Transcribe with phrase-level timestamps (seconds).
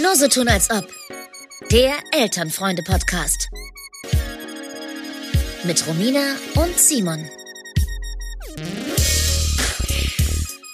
[0.00, 0.88] Nur so tun als ob.
[1.70, 3.48] Der Elternfreunde-Podcast.
[5.64, 7.28] Mit Romina und Simon.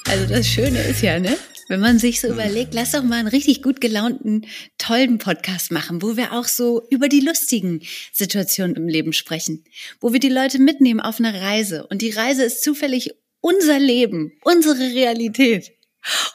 [0.09, 1.37] Also das Schöne ist ja, ne?
[1.69, 4.47] Wenn man sich so überlegt, lass doch mal einen richtig gut gelaunten,
[4.79, 9.65] tollen Podcast machen, wo wir auch so über die lustigen Situationen im Leben sprechen,
[10.01, 13.11] wo wir die Leute mitnehmen auf eine Reise und die Reise ist zufällig
[13.41, 15.78] unser Leben, unsere Realität.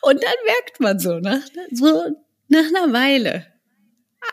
[0.01, 1.41] Und dann merkt man so, nach,
[1.71, 2.15] so
[2.47, 3.47] nach einer Weile,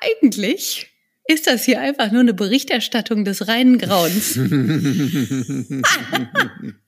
[0.01, 0.91] eigentlich
[1.27, 4.37] ist das hier einfach nur eine Berichterstattung des reinen Grauens.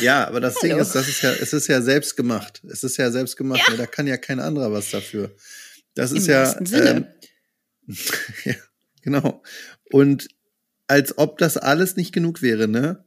[0.00, 0.74] Ja, aber das Hallo.
[0.74, 2.62] Ding ist, das ist ja, es ist ja selbst gemacht.
[2.70, 3.62] Es ist ja selbst gemacht.
[3.68, 3.76] Ja.
[3.76, 5.34] Da kann ja kein anderer was dafür.
[5.94, 7.06] Das Im ist ja, ähm,
[8.44, 8.54] ja,
[9.02, 9.42] genau.
[9.90, 10.28] Und
[10.86, 13.04] als ob das alles nicht genug wäre, ne?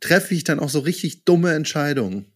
[0.00, 2.29] Treffe ich dann auch so richtig dumme Entscheidungen.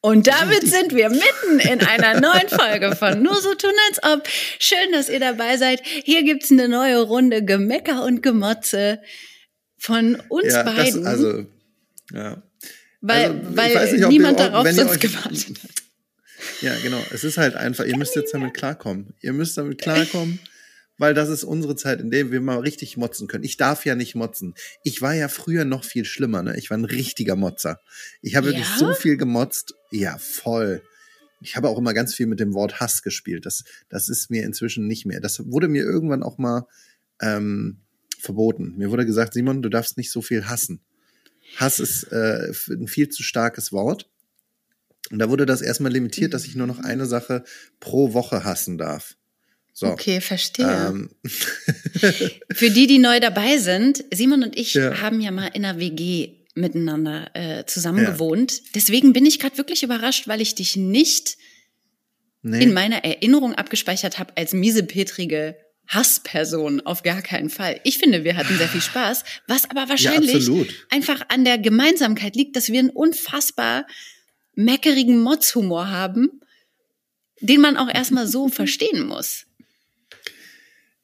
[0.00, 4.28] Und damit sind wir mitten in einer neuen Folge von Nur so tun als ob.
[4.58, 5.82] Schön, dass ihr dabei seid.
[5.84, 9.00] Hier gibt's eine neue Runde Gemecker und Gemotze
[9.76, 11.02] von uns ja, beiden.
[11.02, 11.46] Das, also
[12.12, 12.42] ja.
[13.00, 15.70] Weil, also, weil nicht, niemand ihr, darauf sonst gewartet hat.
[16.60, 17.02] Ja, genau.
[17.12, 19.14] Es ist halt einfach, ihr müsst jetzt damit klarkommen.
[19.20, 20.40] Ihr müsst damit klarkommen,
[20.98, 23.44] weil das ist unsere Zeit, in der wir mal richtig motzen können.
[23.44, 24.54] Ich darf ja nicht motzen.
[24.82, 26.56] Ich war ja früher noch viel schlimmer, ne?
[26.58, 27.80] Ich war ein richtiger Motzer.
[28.20, 28.52] Ich habe ja?
[28.52, 29.74] wirklich so viel gemotzt.
[29.90, 30.82] Ja, voll.
[31.40, 33.46] Ich habe auch immer ganz viel mit dem Wort Hass gespielt.
[33.46, 35.20] Das, das ist mir inzwischen nicht mehr.
[35.20, 36.66] Das wurde mir irgendwann auch mal
[37.22, 37.78] ähm,
[38.18, 38.74] verboten.
[38.76, 40.80] Mir wurde gesagt, Simon, du darfst nicht so viel hassen.
[41.56, 44.10] Hass ist äh, ein viel zu starkes Wort.
[45.10, 47.44] Und da wurde das erstmal limitiert, dass ich nur noch eine Sache
[47.80, 49.16] pro Woche hassen darf.
[49.78, 49.86] So.
[49.86, 50.66] Okay, verstehe.
[50.66, 51.10] Ähm.
[52.52, 55.00] Für die, die neu dabei sind, Simon und ich ja.
[55.00, 58.10] haben ja mal in einer WG miteinander äh, zusammen ja.
[58.10, 58.74] gewohnt.
[58.74, 61.36] Deswegen bin ich gerade wirklich überrascht, weil ich dich nicht
[62.42, 62.60] nee.
[62.60, 65.56] in meiner Erinnerung abgespeichert habe als miesepetrige
[65.86, 67.78] Hassperson, auf gar keinen Fall.
[67.84, 72.34] Ich finde, wir hatten sehr viel Spaß, was aber wahrscheinlich ja, einfach an der Gemeinsamkeit
[72.34, 73.86] liegt, dass wir einen unfassbar
[74.56, 76.40] meckerigen Motzhumor haben,
[77.40, 79.44] den man auch erstmal so verstehen muss.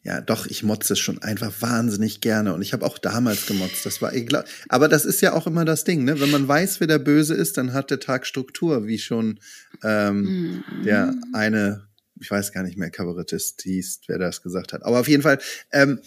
[0.04, 3.86] Ja, doch, ich motze schon einfach wahnsinnig gerne und ich habe auch damals gemotzt.
[3.86, 4.44] Das war egal.
[4.68, 6.20] Aber das ist ja auch immer das Ding, ne?
[6.20, 9.40] Wenn man weiß, wer der Böse ist, dann hat der Tag Struktur, wie schon
[9.82, 10.84] ähm, mm.
[10.84, 11.88] der eine
[12.20, 14.84] ich weiß gar nicht mehr, Kabarettist hieß, wer das gesagt hat.
[14.84, 15.38] Aber auf jeden Fall,
[15.72, 16.00] ähm,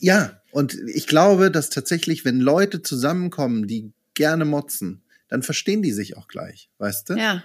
[0.00, 5.92] ja, und ich glaube, dass tatsächlich, wenn Leute zusammenkommen, die gerne motzen, dann verstehen die
[5.92, 7.14] sich auch gleich, weißt du?
[7.14, 7.44] Ja.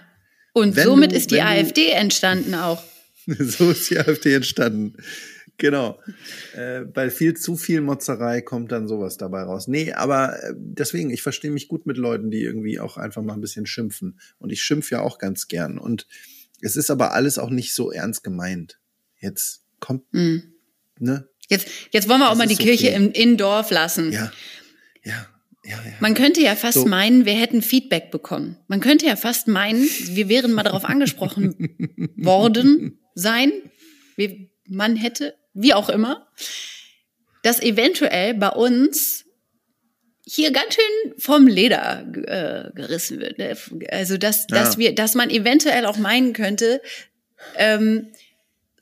[0.52, 2.82] Und wenn somit du, ist die AfD entstanden auch.
[3.26, 4.96] so ist die AfD entstanden.
[5.58, 6.00] Genau.
[6.56, 9.68] Äh, bei viel zu viel Motzerei kommt dann sowas dabei raus.
[9.68, 13.34] Nee, aber äh, deswegen, ich verstehe mich gut mit Leuten, die irgendwie auch einfach mal
[13.34, 14.18] ein bisschen schimpfen.
[14.38, 15.78] Und ich schimpfe ja auch ganz gern.
[15.78, 16.08] Und
[16.60, 18.80] es ist aber alles auch nicht so ernst gemeint.
[19.20, 20.38] Jetzt kommt, mm.
[20.98, 21.28] ne?
[21.48, 22.96] Jetzt, jetzt wollen wir auch mal die Kirche okay.
[22.96, 24.10] im, im Dorf lassen.
[24.12, 24.32] Ja,
[25.04, 25.26] ja.
[25.66, 25.92] Ja, ja.
[26.00, 26.86] Man könnte ja fast so.
[26.86, 28.58] meinen, wir hätten Feedback bekommen.
[28.68, 31.54] Man könnte ja fast meinen, wir wären mal darauf angesprochen
[32.16, 33.50] worden sein,
[34.16, 36.26] wie man hätte, wie auch immer,
[37.42, 39.24] dass eventuell bei uns
[40.26, 43.38] hier ganz schön vom Leder äh, gerissen wird.
[43.38, 43.56] Ne?
[43.90, 44.58] Also dass, ja.
[44.58, 46.80] dass wir, dass man eventuell auch meinen könnte,
[47.56, 48.08] ähm,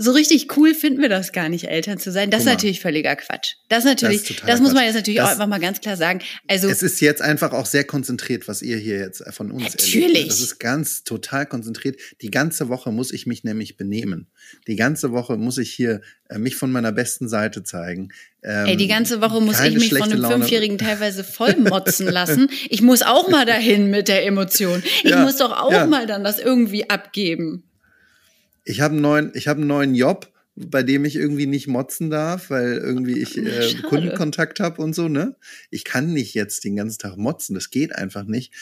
[0.03, 2.31] so richtig cool finden wir das gar nicht, Eltern zu sein.
[2.31, 3.55] Das ist natürlich völliger Quatsch.
[3.69, 6.21] Das natürlich, das, das muss man jetzt natürlich das, auch einfach mal ganz klar sagen.
[6.49, 10.03] Also es ist jetzt einfach auch sehr konzentriert, was ihr hier jetzt von uns natürlich.
[10.03, 10.31] Erlebt.
[10.31, 12.01] Das ist ganz total konzentriert.
[12.21, 14.27] Die ganze Woche muss ich mich nämlich benehmen.
[14.67, 18.09] Die ganze Woche muss ich hier äh, mich von meiner besten Seite zeigen.
[18.43, 22.51] Ähm, Ey, die ganze Woche muss ich mich von einem Fünfjährigen teilweise vollmotzen lassen.
[22.69, 24.83] Ich muss auch mal dahin mit der Emotion.
[25.05, 25.87] Ich ja, muss doch auch ja.
[25.87, 27.65] mal dann das irgendwie abgeben
[28.65, 32.11] ich habe einen neuen, ich habe einen neuen Job, bei dem ich irgendwie nicht motzen
[32.11, 35.37] darf, weil irgendwie ich äh, Kundenkontakt habe und so, ne?
[35.71, 38.53] Ich kann nicht jetzt den ganzen Tag motzen, das geht einfach nicht.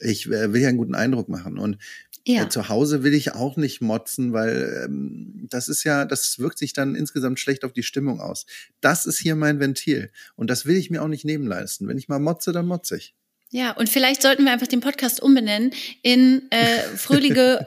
[0.00, 1.78] Ich äh, will ja einen guten Eindruck machen und
[2.26, 2.44] ja.
[2.44, 6.58] äh, zu Hause will ich auch nicht motzen, weil ähm, das ist ja, das wirkt
[6.58, 8.46] sich dann insgesamt schlecht auf die Stimmung aus.
[8.80, 11.86] Das ist hier mein Ventil und das will ich mir auch nicht nehmen leisten.
[11.88, 13.14] Wenn ich mal motze, dann motze ich.
[13.50, 15.72] Ja, und vielleicht sollten wir einfach den Podcast umbenennen
[16.02, 17.66] in äh, fröhliche,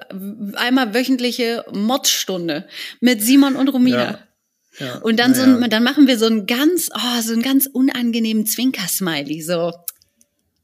[0.55, 2.67] einmal wöchentliche Modstunde
[2.99, 4.11] mit Simon und Romina.
[4.11, 4.19] Ja.
[4.79, 7.67] Ja, und dann so ein, dann machen wir so einen ganz, oh, so einen ganz
[7.67, 9.73] unangenehmen Zwinker-Smiley, so.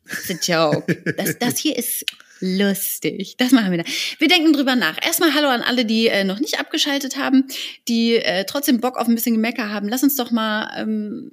[0.09, 1.03] It's a joke.
[1.17, 2.06] Das, das hier ist
[2.39, 3.35] lustig.
[3.38, 3.94] Das machen wir dann.
[4.19, 4.97] Wir denken drüber nach.
[5.03, 7.47] Erstmal Hallo an alle, die äh, noch nicht abgeschaltet haben,
[7.88, 9.89] die äh, trotzdem Bock auf ein bisschen Gemecker haben.
[9.89, 11.31] Lass uns doch mal ähm,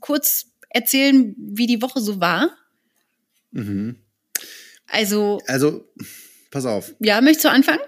[0.00, 2.50] kurz erzählen, wie die Woche so war.
[3.52, 3.96] Mhm.
[4.86, 5.40] Also.
[5.46, 5.88] Also,
[6.50, 6.94] pass auf.
[6.98, 7.80] Ja, möchtest du anfangen?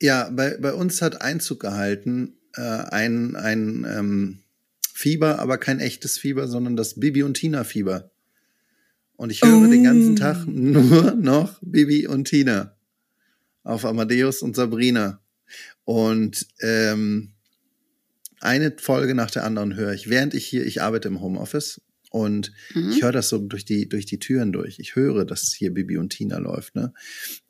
[0.00, 4.38] Ja, bei, bei uns hat Einzug gehalten äh, ein, ein ähm,
[4.92, 8.10] Fieber, aber kein echtes Fieber, sondern das Bibi und Tina Fieber.
[9.16, 9.70] Und ich höre oh.
[9.70, 12.76] den ganzen Tag nur noch Bibi und Tina
[13.62, 15.20] auf Amadeus und Sabrina.
[15.84, 17.32] Und ähm,
[18.40, 21.80] eine Folge nach der anderen höre ich, während ich hier, ich arbeite im Homeoffice
[22.12, 22.90] und mhm.
[22.90, 24.78] ich höre das so durch die, durch die Türen durch.
[24.78, 26.74] Ich höre, dass hier Bibi und Tina läuft.
[26.74, 26.92] Ne?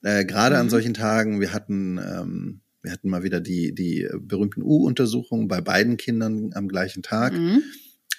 [0.02, 0.60] Äh, Gerade mhm.
[0.62, 5.60] an solchen Tagen, wir hatten, ähm, wir hatten mal wieder die, die berühmten U-Untersuchungen bei
[5.60, 7.32] beiden Kindern am gleichen Tag.
[7.32, 7.62] Mhm.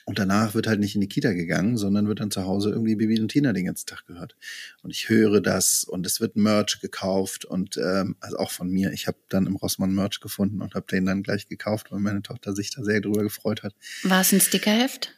[0.06, 2.98] Und danach wird halt nicht in die Kita gegangen, sondern wird dann zu Hause irgendwie
[2.98, 4.36] Bibi und Tina den ganzen Tag gehört.
[4.82, 8.92] Und ich höre das und es wird Merch gekauft und ähm, also auch von mir.
[8.92, 12.22] Ich habe dann im Rossmann Merch gefunden und habe den dann gleich gekauft, weil meine
[12.22, 13.76] Tochter sich da sehr drüber gefreut hat.
[14.04, 15.16] War es ein Stickerheft?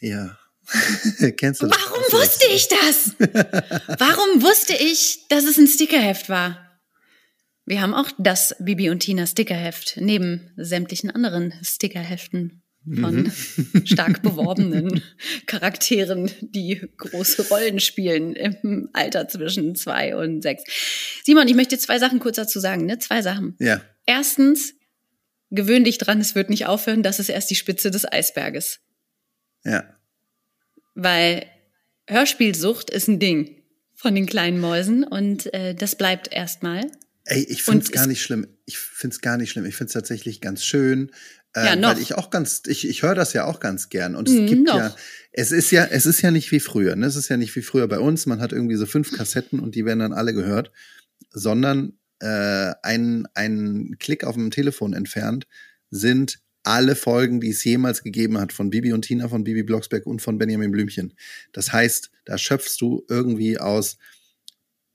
[0.00, 0.38] Ja.
[1.36, 1.78] Kennst du das?
[1.78, 3.14] Warum wusste ich das?
[3.98, 6.64] Warum wusste ich, dass es ein Stickerheft war?
[7.64, 12.62] Wir haben auch das Bibi und Tina Stickerheft neben sämtlichen anderen Stickerheften
[12.94, 13.32] von mhm.
[13.86, 15.02] stark beworbenen
[15.46, 20.64] Charakteren, die große Rollen spielen im Alter zwischen zwei und sechs.
[21.24, 22.98] Simon, ich möchte zwei Sachen kurz dazu sagen, ne?
[22.98, 23.56] Zwei Sachen.
[23.58, 23.82] Ja.
[24.06, 24.74] Erstens,
[25.50, 28.80] gewöhn dich dran, es wird nicht aufhören, das ist erst die Spitze des Eisberges.
[29.64, 29.97] Ja.
[31.00, 31.46] Weil
[32.08, 33.62] Hörspielsucht ist ein Ding
[33.94, 36.90] von den kleinen Mäusen und äh, das bleibt erstmal.
[37.24, 38.48] Ey, ich finde es gar nicht schlimm.
[38.64, 39.64] Ich finde es gar nicht schlimm.
[39.64, 41.12] Ich finde es tatsächlich ganz schön.
[41.54, 41.90] Äh, ja, noch.
[41.90, 44.16] Weil ich auch ganz, ich, ich höre das ja auch ganz gern.
[44.16, 44.76] Und es mm, gibt noch.
[44.76, 44.96] ja,
[45.30, 46.96] es ist ja, es ist ja nicht wie früher.
[46.96, 47.06] Ne?
[47.06, 48.26] Es ist ja nicht wie früher bei uns.
[48.26, 50.72] Man hat irgendwie so fünf Kassetten und die werden dann alle gehört,
[51.30, 55.46] sondern äh, ein, ein Klick auf dem Telefon entfernt
[55.90, 60.06] sind alle Folgen, die es jemals gegeben hat von Bibi und Tina, von Bibi Blocksberg
[60.06, 61.14] und von Benjamin Blümchen.
[61.52, 63.96] Das heißt, da schöpfst du irgendwie aus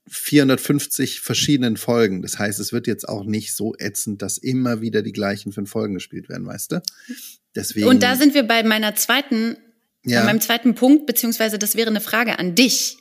[0.08, 2.22] 450 verschiedenen Folgen.
[2.22, 5.70] Das heißt, es wird jetzt auch nicht so ätzend, dass immer wieder die gleichen fünf
[5.70, 6.82] Folgen gespielt werden, weißt du?
[7.54, 7.88] Deswegen.
[7.88, 9.56] Und da sind wir bei meiner zweiten,
[10.04, 10.20] ja.
[10.20, 12.98] bei meinem zweiten Punkt, beziehungsweise das wäre eine Frage an dich.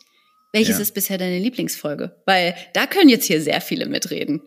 [0.51, 0.81] Welches ja.
[0.81, 2.15] ist bisher deine Lieblingsfolge?
[2.25, 4.41] Weil da können jetzt hier sehr viele mitreden.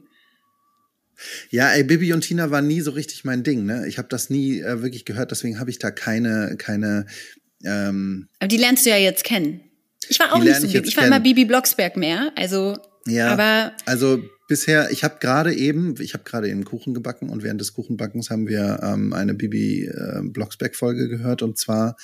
[1.50, 3.86] Ja, ey, Bibi und Tina war nie so richtig mein Ding, ne?
[3.86, 7.06] Ich habe das nie äh, wirklich gehört, deswegen habe ich da keine, keine.
[7.64, 9.60] Ähm, Aber die lernst du ja jetzt kennen.
[10.08, 10.88] Ich war auch nicht so Bibi.
[10.88, 12.32] Ich, war immer Bibi Blocksberg mehr.
[12.36, 17.30] Also, ja, aber also bisher, ich habe gerade eben, ich habe gerade eben Kuchen gebacken
[17.30, 21.96] und während des Kuchenbackens haben wir ähm, eine Bibi äh, Blocksberg-Folge gehört und zwar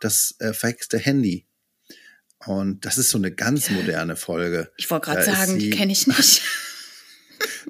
[0.00, 1.46] das äh, verhexte Handy.
[2.46, 4.70] Und das ist so eine ganz moderne Folge.
[4.76, 6.42] Ich wollte gerade sagen, die kenne ich nicht.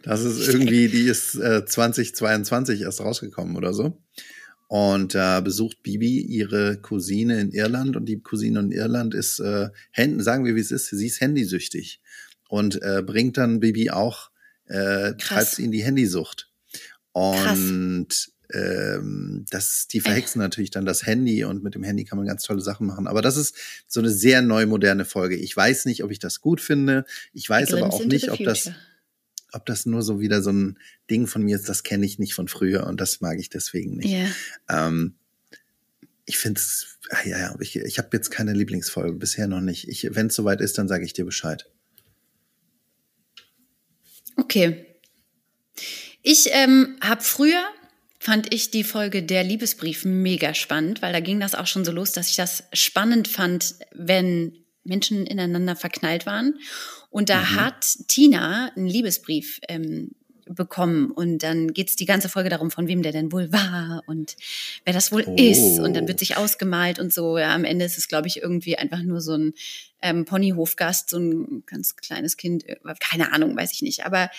[0.02, 4.00] das ist irgendwie, die ist äh, 2022 erst rausgekommen oder so.
[4.68, 9.40] Und da äh, besucht Bibi ihre Cousine in Irland und die Cousine in Irland ist,
[9.40, 12.00] äh, Hand, sagen wir wie es ist, sie ist handysüchtig
[12.48, 14.30] und äh, bringt dann Bibi auch,
[14.66, 16.50] äh, treibt sie in die Handysucht.
[17.12, 18.08] Und
[18.52, 22.42] ähm, das, die verhexen natürlich dann das Handy und mit dem Handy kann man ganz
[22.42, 23.06] tolle Sachen machen.
[23.06, 23.54] Aber das ist
[23.86, 25.36] so eine sehr neu moderne Folge.
[25.36, 27.04] Ich weiß nicht, ob ich das gut finde.
[27.32, 28.70] Ich weiß aber auch nicht, ob das
[29.52, 30.78] ob das nur so wieder so ein
[31.10, 33.96] Ding von mir ist, das kenne ich nicht von früher und das mag ich deswegen
[33.96, 34.10] nicht.
[34.10, 34.28] Yeah.
[34.68, 35.14] Ähm,
[36.26, 39.86] ich finde es, ah, ja, ja, ich, ich habe jetzt keine Lieblingsfolge, bisher noch nicht.
[40.14, 41.70] Wenn es soweit ist, dann sage ich dir Bescheid.
[44.36, 44.84] Okay.
[46.22, 47.64] Ich ähm, habe früher,
[48.20, 51.92] fand ich die Folge Der Liebesbrief mega spannend, weil da ging das auch schon so
[51.92, 54.52] los, dass ich das spannend fand, wenn
[54.84, 56.58] Menschen ineinander verknallt waren.
[57.10, 57.54] Und da mhm.
[57.56, 60.10] hat Tina einen Liebesbrief ähm,
[60.48, 64.36] bekommen und dann geht's die ganze Folge darum, von wem der denn wohl war und
[64.84, 65.36] wer das wohl oh.
[65.36, 67.38] ist und dann wird sich ausgemalt und so.
[67.38, 69.54] Ja, am Ende ist es, glaube ich, irgendwie einfach nur so ein
[70.02, 72.64] ähm, Ponyhofgast, so ein ganz kleines Kind,
[73.00, 74.04] keine Ahnung, weiß ich nicht.
[74.06, 74.30] Aber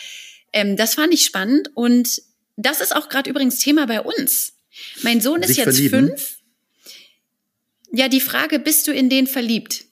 [0.54, 2.22] ähm, das fand ich spannend und
[2.58, 4.54] das ist auch gerade übrigens Thema bei uns.
[5.04, 6.08] Mein Sohn ist sich jetzt verlieben.
[6.10, 6.38] fünf.
[7.92, 9.86] Ja, die Frage, bist du in den verliebt?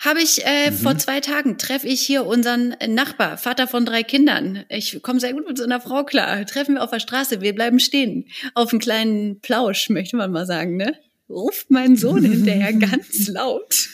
[0.00, 0.76] Habe ich äh, mhm.
[0.76, 4.64] vor zwei Tagen treffe ich hier unseren Nachbar, Vater von drei Kindern.
[4.70, 6.46] Ich komme sehr gut mit so einer Frau klar.
[6.46, 8.26] Treffen wir auf der Straße, wir bleiben stehen.
[8.54, 10.98] Auf einen kleinen Plausch, möchte man mal sagen, ne?
[11.28, 13.90] Ruft mein Sohn hinterher ganz laut.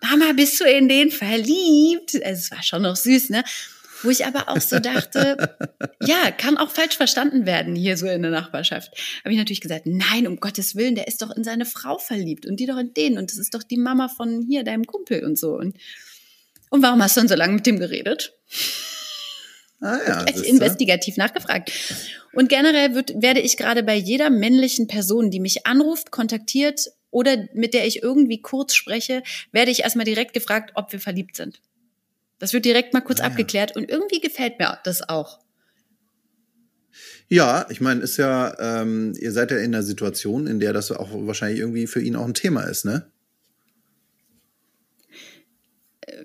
[0.00, 2.14] Mama, bist du in den verliebt?
[2.24, 3.42] Also, es war schon noch süß, ne?
[4.02, 5.56] Wo ich aber auch so dachte,
[6.02, 8.92] ja, kann auch falsch verstanden werden hier so in der Nachbarschaft.
[9.24, 12.46] Habe ich natürlich gesagt, nein, um Gottes Willen, der ist doch in seine Frau verliebt
[12.46, 15.24] und die doch in den und das ist doch die Mama von hier, deinem Kumpel
[15.24, 15.56] und so.
[15.56, 15.76] Und,
[16.70, 18.34] und warum hast du denn so lange mit dem geredet?
[19.80, 21.72] Ah ja, ich investigativ nachgefragt.
[22.32, 27.48] Und generell wird, werde ich gerade bei jeder männlichen Person, die mich anruft, kontaktiert oder
[27.54, 31.60] mit der ich irgendwie kurz spreche, werde ich erstmal direkt gefragt, ob wir verliebt sind.
[32.38, 35.40] Das wird direkt mal kurz ah, abgeklärt und irgendwie gefällt mir das auch.
[37.28, 40.90] Ja, ich meine, ist ja, ähm, ihr seid ja in einer Situation, in der das
[40.90, 43.10] auch wahrscheinlich irgendwie für ihn auch ein Thema ist, ne?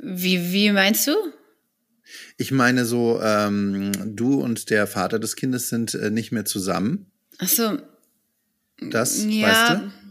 [0.01, 1.11] Wie, wie meinst du?
[2.37, 7.11] Ich meine so, ähm, du und der Vater des Kindes sind äh, nicht mehr zusammen.
[7.37, 7.77] Ach so.
[8.79, 9.47] Das, ja.
[9.47, 10.02] weißt du?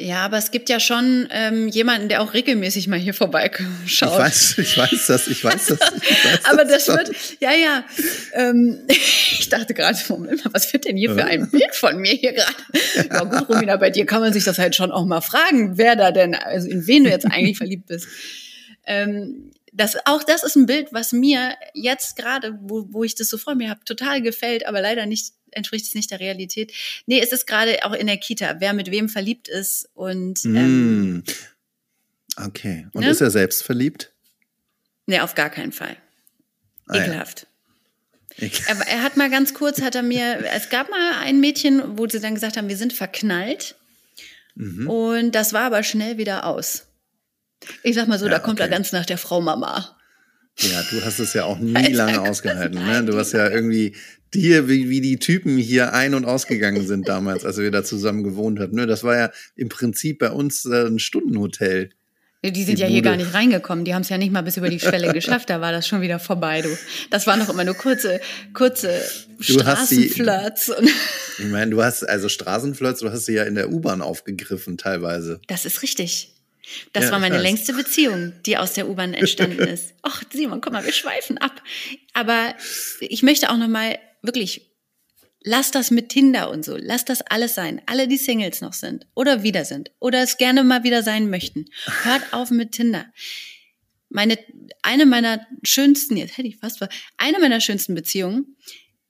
[0.00, 3.66] Ja, aber es gibt ja schon ähm, jemanden, der auch regelmäßig mal hier vorbeischaut.
[3.84, 5.78] Ich weiß, ich weiß das, ich weiß das.
[6.08, 7.84] Ich weiß aber das, das wird, ja, ja.
[8.32, 12.12] Ähm, ich dachte gerade, Moment mal, was wird denn hier für ein Bild von mir
[12.12, 12.54] hier gerade?
[13.10, 15.96] Ja gut, Romina, bei dir kann man sich das halt schon auch mal fragen, wer
[15.96, 18.06] da denn, also in wen du jetzt eigentlich verliebt bist.
[18.86, 23.28] Ähm, das, auch das ist ein Bild, was mir jetzt gerade, wo, wo ich das
[23.28, 26.72] so vor mir habe, total gefällt, aber leider nicht entspricht es nicht der Realität.
[27.06, 30.44] Nee, es ist gerade auch in der Kita, wer mit wem verliebt ist und.
[30.44, 31.24] Ähm, mm.
[32.46, 32.86] okay.
[32.92, 33.10] Und ne?
[33.10, 34.12] ist er selbst verliebt?
[35.06, 35.96] Nee, auf gar keinen Fall.
[36.92, 37.46] Ekelhaft.
[37.46, 38.48] Ah, ja.
[38.66, 42.06] Er, er, hat mal ganz kurz, hat er mir, es gab mal ein Mädchen, wo
[42.08, 43.74] sie dann gesagt haben, wir sind verknallt.
[44.54, 44.88] Mhm.
[44.88, 46.86] Und das war aber schnell wieder aus.
[47.82, 48.68] Ich sag mal so, ja, da kommt okay.
[48.68, 49.96] er ganz nach der Frau Mama.
[50.58, 52.84] Ja, du hast es ja auch nie Alter, lange ausgehalten.
[52.84, 53.04] Ne?
[53.04, 53.94] Du hast ja irgendwie
[54.34, 58.24] dir, wie, wie die Typen hier ein- und ausgegangen sind damals, als wir da zusammen
[58.24, 58.74] gewohnt haben.
[58.74, 58.86] Ne?
[58.86, 61.90] Das war ja im Prinzip bei uns äh, ein Stundenhotel.
[62.44, 62.94] Die sind die ja Bude.
[62.94, 63.84] hier gar nicht reingekommen.
[63.84, 65.50] Die haben es ja nicht mal bis über die Schwelle geschafft.
[65.50, 66.68] Da war das schon wieder vorbei, du.
[67.10, 68.20] Das waren noch immer nur kurze,
[68.54, 69.00] kurze
[69.40, 70.72] Straßenflirts.
[71.38, 75.40] ich meine, du hast also Straßenflirts, du hast sie ja in der U-Bahn aufgegriffen teilweise.
[75.48, 76.32] Das ist richtig.
[76.92, 79.94] Das ja, war meine längste Beziehung, die aus der U-Bahn entstanden ist.
[80.02, 81.62] Ach, Simon, guck mal, wir schweifen ab.
[82.12, 82.54] Aber
[83.00, 84.70] ich möchte auch noch mal wirklich,
[85.42, 87.80] lass das mit Tinder und so, lass das alles sein.
[87.86, 91.66] Alle, die Singles noch sind oder wieder sind oder es gerne mal wieder sein möchten.
[92.02, 93.06] Hört auf mit Tinder.
[94.10, 94.38] Meine,
[94.82, 96.82] eine meiner schönsten, jetzt hätte ich fast,
[97.18, 98.56] eine meiner schönsten Beziehungen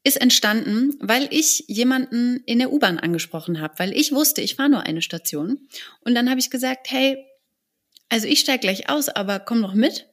[0.04, 4.70] ist entstanden, weil ich jemanden in der U-Bahn angesprochen habe, weil ich wusste, ich fahre
[4.70, 5.68] nur eine Station.
[6.00, 7.24] Und dann habe ich gesagt, hey,
[8.08, 10.06] also ich steige gleich aus, aber komm noch mit.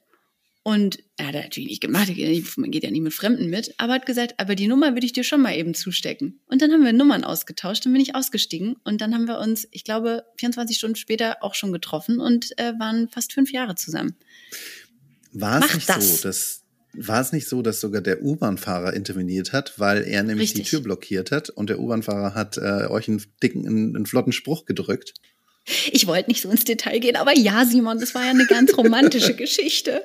[0.68, 2.08] Und er hat natürlich nicht gemacht,
[2.58, 5.14] man geht ja nicht mit Fremden mit, aber hat gesagt, aber die Nummer würde ich
[5.14, 6.40] dir schon mal eben zustecken.
[6.48, 9.68] Und dann haben wir Nummern ausgetauscht, dann bin ich ausgestiegen und dann haben wir uns,
[9.70, 14.16] ich glaube, 24 Stunden später auch schon getroffen und äh, waren fast fünf Jahre zusammen.
[15.34, 16.18] War es nicht das.
[16.18, 16.62] so, dass
[16.98, 20.64] war es nicht so, dass sogar der U-Bahn-Fahrer interveniert hat, weil er nämlich Richtig.
[20.64, 24.32] die Tür blockiert hat und der U-Bahn-Fahrer hat äh, euch einen dicken, einen, einen flotten
[24.32, 25.14] Spruch gedrückt?
[25.92, 28.78] Ich wollte nicht so ins Detail gehen, aber ja, Simon, das war ja eine ganz
[28.78, 30.04] romantische Geschichte.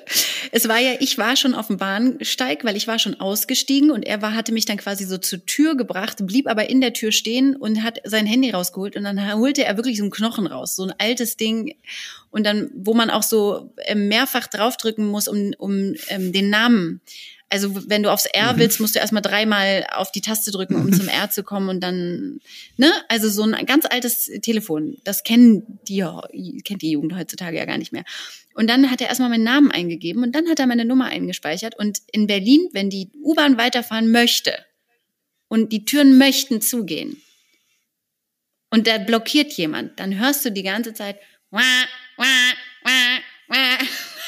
[0.53, 4.05] Es war ja, ich war schon auf dem Bahnsteig, weil ich war schon ausgestiegen und
[4.05, 7.13] er war, hatte mich dann quasi so zur Tür gebracht, blieb aber in der Tür
[7.13, 10.77] stehen und hat sein Handy rausgeholt und dann holte er wirklich so einen Knochen raus,
[10.77, 11.75] so ein altes Ding
[12.31, 17.03] und dann, wo man auch so ähm, mehrfach draufdrücken muss, um, um ähm, den Namen
[17.51, 18.59] also wenn du aufs R mhm.
[18.59, 21.81] willst, musst du erstmal dreimal auf die Taste drücken, um zum R zu kommen und
[21.81, 22.41] dann,
[22.77, 22.91] ne?
[23.09, 26.05] Also so ein ganz altes Telefon, das kennen die,
[26.65, 28.05] kennt die Jugend heutzutage ja gar nicht mehr.
[28.55, 31.79] Und dann hat er erstmal meinen Namen eingegeben und dann hat er meine Nummer eingespeichert.
[31.79, 34.53] Und in Berlin, wenn die U-Bahn weiterfahren möchte
[35.49, 37.21] und die Türen möchten zugehen
[38.71, 41.17] und da blockiert jemand, dann hörst du die ganze Zeit
[41.51, 41.61] wah,
[42.17, 42.53] wah,
[42.85, 43.79] wah, wah.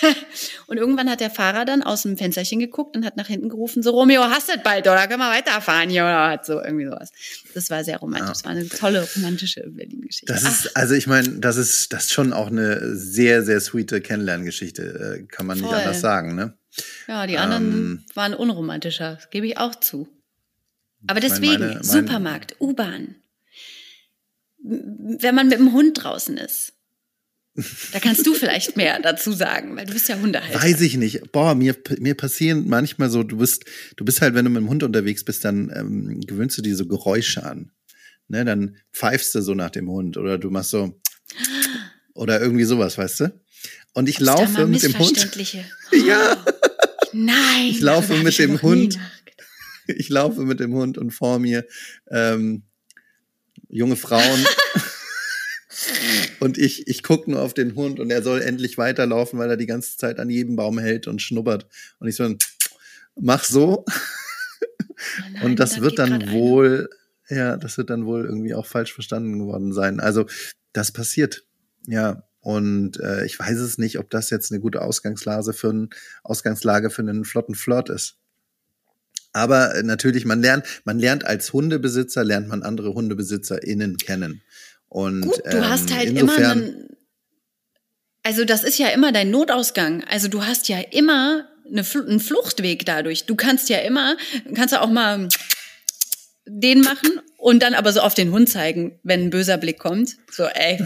[0.66, 3.82] und irgendwann hat der Fahrer dann aus dem Fensterchen geguckt und hat nach hinten gerufen,
[3.82, 7.11] so Romeo, hast du bald, oder können wir weiterfahren hier, oder hat so irgendwie sowas.
[7.54, 8.28] Das war sehr romantisch.
[8.28, 8.32] Ja.
[8.32, 10.32] Das war eine tolle romantische Berlin-Geschichte.
[10.32, 14.00] Das ist, also ich meine, das ist, das ist schon auch eine sehr, sehr sweete
[14.00, 15.68] Kennenlerngeschichte, äh, kann man Voll.
[15.68, 16.56] nicht anders sagen, ne?
[17.06, 20.09] Ja, die anderen ähm, waren unromantischer, das gebe ich auch zu.
[21.06, 23.16] Aber deswegen, meine, meine, Supermarkt, U-Bahn.
[24.64, 26.75] Wenn man mit dem Hund draußen ist,
[27.92, 30.62] da kannst du vielleicht mehr dazu sagen, weil du bist ja Hundehalter.
[30.62, 31.32] Weiß ich nicht.
[31.32, 33.64] Boah, mir, mir passieren manchmal so, du bist,
[33.97, 36.75] du bist halt, wenn du mit dem Hund unterwegs bist, dann ähm, gewöhnst du dir
[36.76, 37.71] so Geräusche an.
[38.28, 40.99] Ne, dann pfeifst du so nach dem Hund oder du machst so
[42.14, 43.40] oder irgendwie sowas, weißt du?
[43.92, 45.37] Und ich Ob's laufe mit dem Hund.
[46.06, 46.44] ja.
[47.12, 47.66] Nein.
[47.68, 48.99] Ich laufe mit dem Hund.
[49.88, 51.66] Ich laufe mit dem Hund und vor mir
[52.09, 52.62] ähm,
[53.68, 54.47] junge Frauen.
[56.42, 59.56] Und ich, ich gucke nur auf den Hund und er soll endlich weiterlaufen, weil er
[59.56, 61.68] die ganze Zeit an jedem Baum hält und schnuppert.
[62.00, 62.34] Und ich so,
[63.14, 63.84] mach so.
[63.87, 66.90] Oh nein, und das da wird dann wohl,
[67.28, 67.38] eine.
[67.38, 70.00] ja, das wird dann wohl irgendwie auch falsch verstanden geworden sein.
[70.00, 70.26] Also
[70.72, 71.44] das passiert.
[71.87, 72.25] Ja.
[72.40, 75.90] Und äh, ich weiß es nicht, ob das jetzt eine gute Ausgangslage für, ein,
[76.25, 78.16] Ausgangslage für einen flotten Flirt ist.
[79.32, 84.42] Aber äh, natürlich, man lernt, man lernt als Hundebesitzer, lernt man andere HundebesitzerInnen kennen.
[84.92, 86.90] Und, Gut, du ähm, hast halt immer einen,
[88.22, 90.04] also das ist ja immer dein Notausgang.
[90.04, 93.25] Also du hast ja immer eine, einen Fluchtweg dadurch.
[93.25, 94.18] Du kannst ja immer,
[94.54, 95.30] kannst ja auch mal
[96.44, 100.18] den machen und dann aber so auf den Hund zeigen, wenn ein böser Blick kommt.
[100.30, 100.84] So, ey,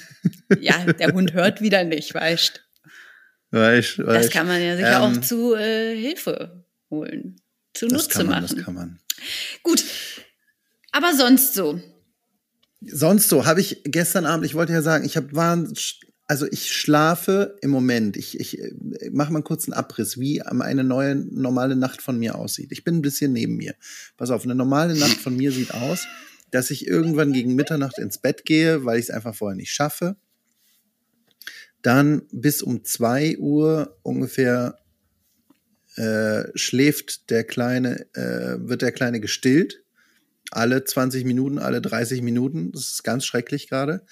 [0.60, 2.62] ja, der Hund hört wieder nicht, weißt
[3.52, 4.26] Weißt, weißt.
[4.26, 7.40] Das kann man ja sicher ähm, auch zu äh, Hilfe holen,
[7.72, 8.56] zu Nutze man, machen.
[8.56, 8.98] Das kann man.
[9.62, 9.82] Gut,
[10.92, 11.80] aber sonst so.
[12.90, 15.72] Sonst so habe ich gestern Abend, ich wollte ja sagen, ich habe waren
[16.28, 18.16] also ich schlafe im Moment.
[18.16, 18.60] Ich, ich
[19.12, 22.72] mache mal kurz einen Abriss, wie eine neue normale Nacht von mir aussieht.
[22.72, 23.74] Ich bin ein bisschen neben mir.
[24.16, 26.06] Pass auf, eine normale Nacht von mir sieht aus,
[26.50, 30.16] dass ich irgendwann gegen Mitternacht ins Bett gehe, weil ich es einfach vorher nicht schaffe.
[31.82, 34.78] Dann bis um zwei Uhr ungefähr
[35.94, 39.84] äh, schläft der Kleine, äh, wird der Kleine gestillt.
[40.50, 42.72] Alle 20 Minuten, alle 30 Minuten.
[42.72, 44.02] Das ist ganz schrecklich gerade.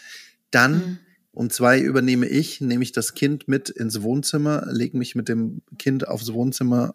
[0.50, 0.98] Dann mhm.
[1.32, 5.62] um zwei übernehme ich, nehme ich das Kind mit ins Wohnzimmer, lege mich mit dem
[5.78, 6.94] Kind aufs Wohnzimmer.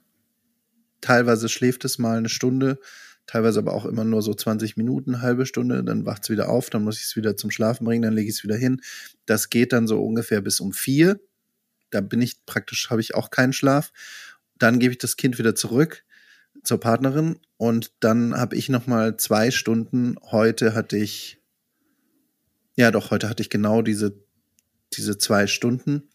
[1.01, 2.79] Teilweise schläft es mal eine Stunde,
[3.25, 6.69] teilweise aber auch immer nur so 20 Minuten, halbe Stunde, dann wacht es wieder auf,
[6.69, 8.81] dann muss ich es wieder zum Schlafen bringen, dann lege ich es wieder hin.
[9.25, 11.19] Das geht dann so ungefähr bis um vier.
[11.89, 13.91] Da bin ich praktisch, habe ich auch keinen Schlaf.
[14.57, 16.03] Dann gebe ich das Kind wieder zurück
[16.63, 20.15] zur Partnerin und dann habe ich noch mal zwei Stunden.
[20.31, 21.41] Heute hatte ich,
[22.75, 24.15] ja doch, heute hatte ich genau diese,
[24.93, 26.09] diese zwei Stunden.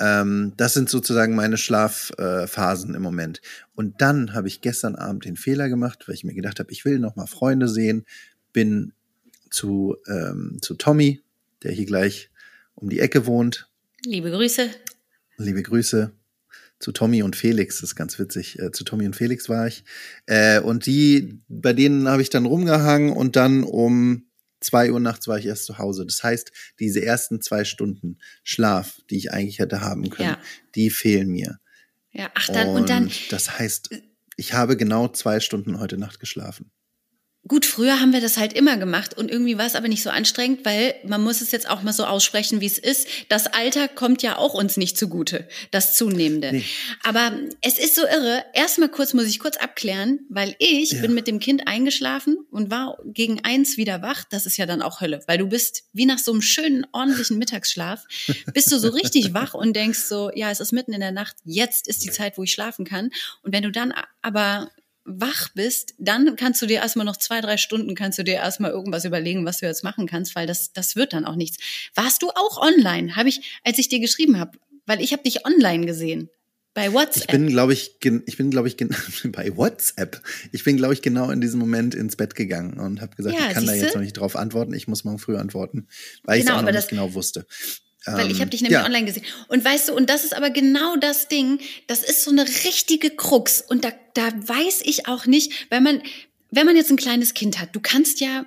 [0.00, 3.40] Ähm, das sind sozusagen meine Schlafphasen äh, im Moment.
[3.74, 6.84] Und dann habe ich gestern Abend den Fehler gemacht, weil ich mir gedacht habe, ich
[6.84, 8.04] will noch mal Freunde sehen.
[8.52, 8.92] Bin
[9.50, 11.22] zu, ähm, zu Tommy,
[11.64, 12.30] der hier gleich
[12.76, 13.68] um die Ecke wohnt.
[14.04, 14.70] Liebe Grüße.
[15.38, 16.12] Liebe Grüße
[16.78, 18.58] zu Tommy und Felix, das ist ganz witzig.
[18.58, 19.84] Äh, zu Tommy und Felix war ich.
[20.26, 24.26] Äh, und die, bei denen habe ich dann rumgehangen und dann um
[24.60, 26.06] zwei Uhr nachts war ich erst zu Hause.
[26.06, 30.38] Das heißt, diese ersten zwei Stunden Schlaf, die ich eigentlich hätte haben können, ja.
[30.74, 31.58] die fehlen mir.
[32.12, 33.10] Ja, ach dann und, und dann.
[33.30, 33.90] Das heißt,
[34.36, 36.70] ich habe genau zwei Stunden heute Nacht geschlafen.
[37.48, 40.10] Gut, früher haben wir das halt immer gemacht und irgendwie war es aber nicht so
[40.10, 43.08] anstrengend, weil man muss es jetzt auch mal so aussprechen, wie es ist.
[43.30, 46.52] Das Alter kommt ja auch uns nicht zugute, das zunehmende.
[46.52, 46.64] Nee.
[47.02, 47.32] Aber
[47.62, 48.44] es ist so irre.
[48.52, 51.00] Erstmal kurz muss ich kurz abklären, weil ich ja.
[51.00, 54.24] bin mit dem Kind eingeschlafen und war gegen eins wieder wach.
[54.30, 57.38] Das ist ja dann auch Hölle, weil du bist wie nach so einem schönen ordentlichen
[57.38, 58.04] Mittagsschlaf
[58.52, 61.36] bist du so richtig wach und denkst so, ja, es ist mitten in der Nacht.
[61.44, 63.10] Jetzt ist die Zeit, wo ich schlafen kann.
[63.42, 64.70] Und wenn du dann aber
[65.08, 68.70] wach bist, dann kannst du dir erstmal noch zwei, drei Stunden, kannst du dir erstmal
[68.70, 71.58] irgendwas überlegen, was du jetzt machen kannst, weil das, das wird dann auch nichts.
[71.94, 73.16] Warst du auch online?
[73.16, 76.30] Habe ich, als ich dir geschrieben habe, weil ich habe dich online gesehen.
[76.74, 77.22] Bei WhatsApp.
[77.22, 78.76] Ich bin, glaube ich, ich bin, glaube ich,
[79.32, 80.22] bei WhatsApp.
[80.52, 83.48] Ich bin, glaube ich, genau in diesem Moment ins Bett gegangen und habe gesagt, ja,
[83.48, 84.74] ich kann da jetzt noch nicht drauf antworten.
[84.74, 85.88] Ich muss morgen früh antworten,
[86.22, 87.46] weil genau, ich es auch noch nicht genau wusste.
[88.06, 88.84] Weil ich habe ähm, dich nämlich ja.
[88.84, 89.24] online gesehen.
[89.48, 93.10] Und weißt du, und das ist aber genau das Ding, das ist so eine richtige
[93.10, 93.60] Krux.
[93.60, 96.02] Und da, da weiß ich auch nicht, weil man,
[96.50, 98.46] wenn man jetzt ein kleines Kind hat, du kannst ja,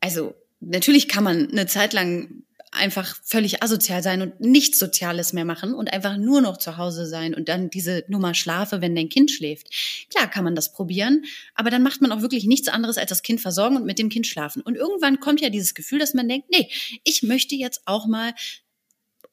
[0.00, 2.42] also natürlich kann man eine Zeit lang
[2.76, 7.06] einfach völlig asozial sein und nichts Soziales mehr machen und einfach nur noch zu Hause
[7.06, 9.68] sein und dann diese Nummer schlafe, wenn dein Kind schläft.
[10.10, 13.22] Klar kann man das probieren, aber dann macht man auch wirklich nichts anderes als das
[13.22, 14.62] Kind versorgen und mit dem Kind schlafen.
[14.62, 16.68] Und irgendwann kommt ja dieses Gefühl, dass man denkt, nee,
[17.04, 18.34] ich möchte jetzt auch mal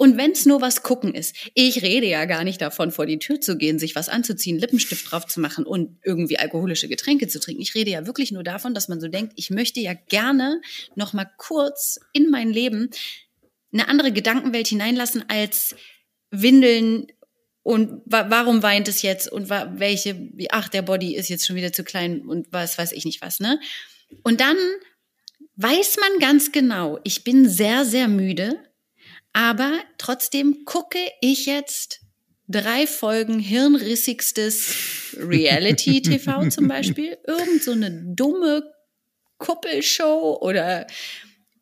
[0.04, 3.40] und wenn's nur was gucken ist, ich rede ja gar nicht davon, vor die Tür
[3.40, 7.62] zu gehen, sich was anzuziehen, Lippenstift drauf zu machen und irgendwie alkoholische Getränke zu trinken.
[7.62, 10.60] Ich rede ja wirklich nur davon, dass man so denkt, ich möchte ja gerne
[10.96, 12.90] noch mal kurz in mein Leben
[13.72, 15.74] eine andere Gedankenwelt hineinlassen als
[16.32, 17.08] Windeln
[17.62, 21.72] und wa warum weint es jetzt und welche, ach, der Body ist jetzt schon wieder
[21.72, 23.58] zu klein und was weiß ich nicht was, ne?
[24.22, 24.58] Und dann
[25.56, 28.60] weiß man ganz genau, ich bin sehr, sehr müde
[29.34, 32.02] aber trotzdem gucke ich jetzt
[32.48, 37.18] drei Folgen hirnrissigstes Reality-TV zum Beispiel.
[37.26, 38.64] Irgend so eine dumme
[39.38, 40.88] Kuppelshow oder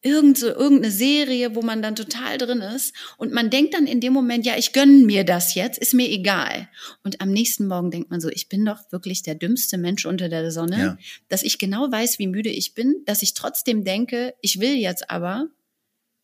[0.03, 2.93] irgend so, irgendeine Serie, wo man dann total drin ist.
[3.17, 6.09] Und man denkt dann in dem Moment, ja, ich gönne mir das jetzt, ist mir
[6.09, 6.69] egal.
[7.03, 10.27] Und am nächsten Morgen denkt man so, ich bin doch wirklich der dümmste Mensch unter
[10.27, 10.97] der Sonne, ja.
[11.29, 15.09] dass ich genau weiß, wie müde ich bin, dass ich trotzdem denke, ich will jetzt
[15.09, 15.47] aber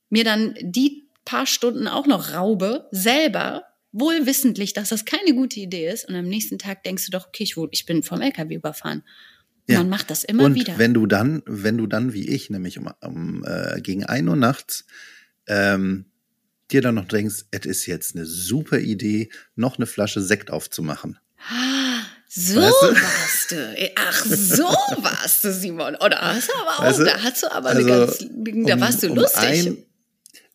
[0.09, 5.59] mir dann die paar Stunden auch noch raube, selber, wohl wissentlich, dass das keine gute
[5.59, 6.07] Idee ist.
[6.07, 9.03] Und am nächsten Tag denkst du doch, okay, ich, ich bin vom LKW überfahren.
[9.67, 9.79] Ja.
[9.79, 10.77] Man macht das immer und wieder.
[10.77, 14.37] Wenn du dann, wenn du dann wie ich, nämlich um, um äh, gegen ein Uhr
[14.37, 14.85] nachts,
[15.47, 16.05] ähm,
[16.71, 21.19] dir dann noch denkst, es ist jetzt eine super Idee, noch eine Flasche Sekt aufzumachen.
[22.29, 22.87] So weißt du?
[22.87, 23.91] warst du.
[23.95, 24.63] Ach, so
[25.03, 25.95] warst du, Simon.
[25.95, 27.03] Oder hast du aber auch, weißt du?
[27.05, 29.65] da hast du aber also, eine ganz, da um, warst du lustig.
[29.65, 29.77] Um ein,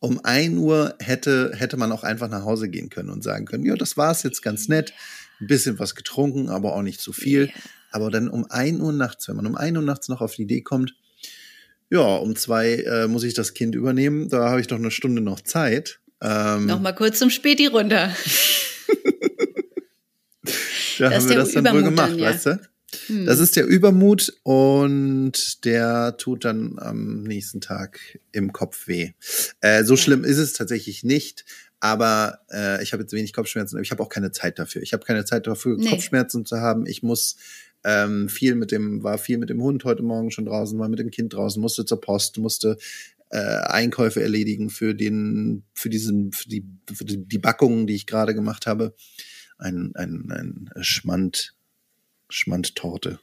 [0.03, 3.65] um ein Uhr hätte, hätte man auch einfach nach Hause gehen können und sagen können,
[3.65, 4.93] ja, das war's jetzt ganz nett,
[5.39, 7.49] ein bisschen was getrunken, aber auch nicht zu viel.
[7.89, 10.41] Aber dann um ein Uhr nachts, wenn man um ein Uhr nachts noch auf die
[10.41, 10.93] Idee kommt,
[11.89, 15.21] ja, um zwei äh, muss ich das Kind übernehmen, da habe ich doch eine Stunde
[15.21, 16.01] noch Zeit.
[16.21, 18.09] Ähm, noch mal kurz zum Späti runter.
[20.99, 22.29] da das haben wir das dann wohl gemacht, dann, ja.
[22.29, 22.59] weißt du?
[23.07, 23.25] Hm.
[23.25, 29.11] Das ist der Übermut und der tut dann am nächsten Tag im Kopf weh.
[29.61, 31.45] Äh, so schlimm ist es tatsächlich nicht,
[31.79, 34.81] aber äh, ich habe jetzt wenig Kopfschmerzen, aber ich habe auch keine Zeit dafür.
[34.81, 35.89] Ich habe keine Zeit dafür, nee.
[35.89, 36.85] Kopfschmerzen zu haben.
[36.85, 37.35] Ich muss
[37.83, 40.99] ähm, viel mit dem, war viel mit dem Hund heute Morgen schon draußen, war mit
[40.99, 42.77] dem Kind draußen, musste zur Post, musste
[43.29, 48.05] äh, Einkäufe erledigen für den, für diesen, für die, für die, die Backungen, die ich
[48.05, 48.95] gerade gemacht habe.
[49.57, 51.55] Ein, ein, ein Schmand,
[52.33, 53.19] Schmandtorte.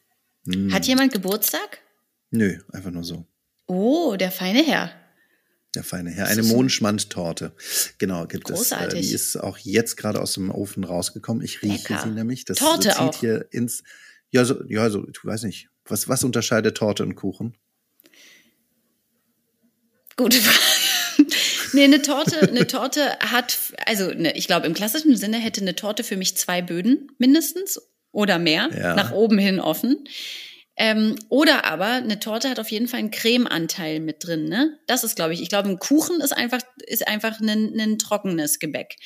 [0.47, 0.73] Hm.
[0.73, 1.81] Hat jemand Geburtstag?
[2.31, 3.27] Nö, einfach nur so.
[3.67, 4.93] Oh, der feine Herr.
[5.75, 6.27] Der feine Herr.
[6.27, 7.53] Eine Mondschmandtorte.
[7.99, 9.01] Genau, gibt Großartig.
[9.01, 9.07] es.
[9.07, 11.45] Äh, die ist auch jetzt gerade aus dem Ofen rausgekommen.
[11.45, 12.03] Ich rieche Lecker.
[12.05, 12.45] sie nämlich.
[12.45, 13.19] Das Torte zieht auch.
[13.19, 13.83] hier ins.
[14.31, 15.69] Ja, so, ja, so, ich weiß nicht.
[15.85, 17.57] Was, was unterscheidet Torte und Kuchen?
[20.17, 21.29] Gute Frage.
[21.73, 25.75] nee, eine Torte, eine Torte hat, also ne, ich glaube, im klassischen Sinne hätte eine
[25.75, 27.81] Torte für mich zwei Böden mindestens
[28.13, 28.95] oder mehr, ja.
[28.95, 30.05] nach oben hin offen.
[30.77, 34.47] Ähm, oder aber eine Torte hat auf jeden Fall einen Cremeanteil mit drin.
[34.47, 34.79] Ne?
[34.87, 38.59] Das ist, glaube ich, ich glaube, ein Kuchen ist einfach, ist einfach ein, ein trockenes
[38.59, 38.97] Gebäck.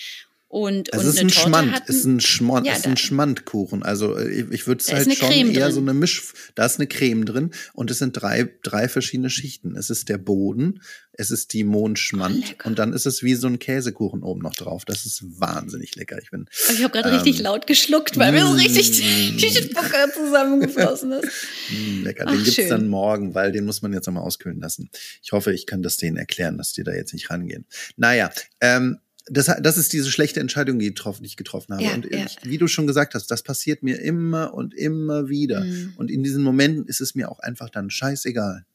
[0.55, 3.83] Und, es und ist ein Schmand, ein, ist ein Schmand, ja, ist ein Schmandkuchen.
[3.83, 5.75] Also äh, ich, ich würde es halt schon Creme eher drin.
[5.75, 9.75] so eine Misch, da ist eine Creme drin und es sind drei, drei verschiedene Schichten.
[9.75, 13.49] Es ist der Boden, es ist die Mondschmand oh, und dann ist es wie so
[13.49, 14.85] ein Käsekuchen oben noch drauf.
[14.85, 16.23] Das ist wahnsinnig lecker.
[16.23, 16.49] Ich bin.
[16.73, 21.13] Ich habe gerade ähm, richtig laut geschluckt, weil mir so richtig die, die Spucke zusammengeflossen
[21.15, 21.27] ist.
[21.71, 22.69] Mm, lecker, den Ach, gibt's schön.
[22.69, 24.89] dann morgen, weil den muss man jetzt nochmal auskühlen lassen.
[25.21, 27.67] Ich hoffe, ich kann das denen erklären, dass die da jetzt nicht rangehen.
[27.97, 31.85] Naja, ähm, das, das ist diese schlechte Entscheidung, die, getroffen, die ich getroffen habe.
[31.85, 32.27] Ja, und ja.
[32.43, 35.65] wie du schon gesagt hast, das passiert mir immer und immer wieder.
[35.65, 35.95] Mhm.
[35.97, 38.67] Und in diesen Momenten ist es mir auch einfach dann scheißegal.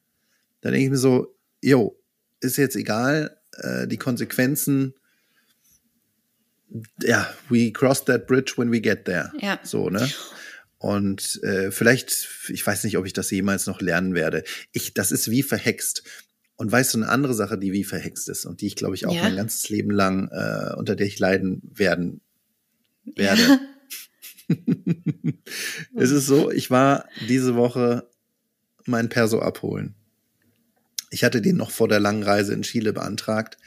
[0.62, 2.00] Da denke ich mir so, yo,
[2.40, 4.96] ist jetzt egal, äh, die Konsequenzen,
[7.02, 9.32] ja, we cross that bridge when we get there.
[9.40, 9.60] Ja.
[9.64, 10.10] So, ne?
[10.78, 14.44] Und äh, vielleicht, ich weiß nicht, ob ich das jemals noch lernen werde.
[14.72, 16.04] Ich, das ist wie verhext.
[16.60, 19.06] Und weißt du, eine andere Sache, die wie verhext ist und die ich, glaube ich,
[19.06, 19.24] auch ja.
[19.24, 22.20] mein ganzes Leben lang, äh, unter der ich leiden werden
[23.16, 23.42] werde.
[23.42, 23.60] Ja.
[25.96, 28.10] es ist so, ich war diese Woche
[28.84, 29.96] mein Perso abholen.
[31.12, 33.58] Ich hatte den noch vor der langen Reise in Chile beantragt.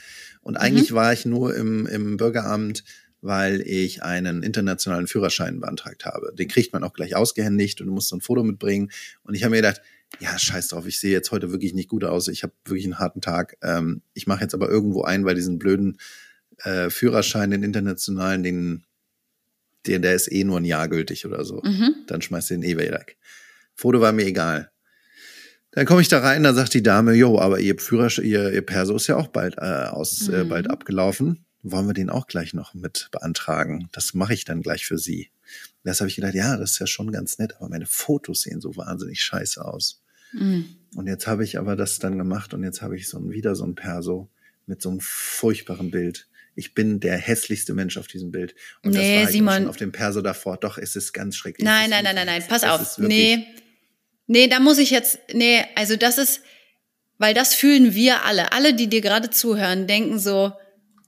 [0.42, 0.96] Und eigentlich mhm.
[0.96, 2.84] war ich nur im, im Bürgeramt,
[3.22, 6.34] weil ich einen internationalen Führerschein beantragt habe.
[6.34, 8.90] Den kriegt man auch gleich ausgehändigt und du musst so ein Foto mitbringen.
[9.22, 9.80] Und ich habe mir gedacht,
[10.20, 12.28] ja, scheiß drauf, ich sehe jetzt heute wirklich nicht gut aus.
[12.28, 13.56] Ich habe wirklich einen harten Tag.
[13.62, 15.98] Ähm, ich mache jetzt aber irgendwo ein, weil diesen blöden
[16.58, 18.84] äh, Führerschein, den internationalen, den,
[19.86, 21.60] den, der ist eh nur ein Jahr gültig oder so.
[21.62, 21.94] Mhm.
[22.06, 23.16] Dann schmeißt du den eh weg.
[23.74, 24.70] Foto war mir egal.
[25.72, 28.62] Dann komme ich da rein, da sagt die Dame, jo, aber ihr Führerschein, ihr, ihr
[28.62, 30.34] Perso ist ja auch bald äh, aus, mhm.
[30.34, 31.46] äh, bald abgelaufen.
[31.62, 33.88] Wollen wir den auch gleich noch mit beantragen?
[33.92, 35.30] Das mache ich dann gleich für Sie.
[35.84, 38.60] Das habe ich gedacht, ja, das ist ja schon ganz nett, aber meine Fotos sehen
[38.60, 40.02] so wahnsinnig scheiße aus.
[40.32, 40.76] Mhm.
[40.94, 43.54] Und jetzt habe ich aber das dann gemacht und jetzt habe ich so ein, wieder
[43.54, 44.30] so ein Perso
[44.66, 46.28] mit so einem furchtbaren Bild.
[46.54, 48.54] Ich bin der hässlichste Mensch auf diesem Bild.
[48.82, 49.54] Und nee, das war Simon.
[49.54, 50.58] schon auf dem Perso davor.
[50.58, 51.64] Doch, es ist ganz schrecklich.
[51.64, 52.98] Nein, nein, nein, nein, nein, pass auf.
[52.98, 53.46] Nee.
[54.26, 56.42] Nee, da muss ich jetzt, nee, also das ist,
[57.18, 58.52] weil das fühlen wir alle.
[58.52, 60.52] Alle, die dir gerade zuhören, denken so,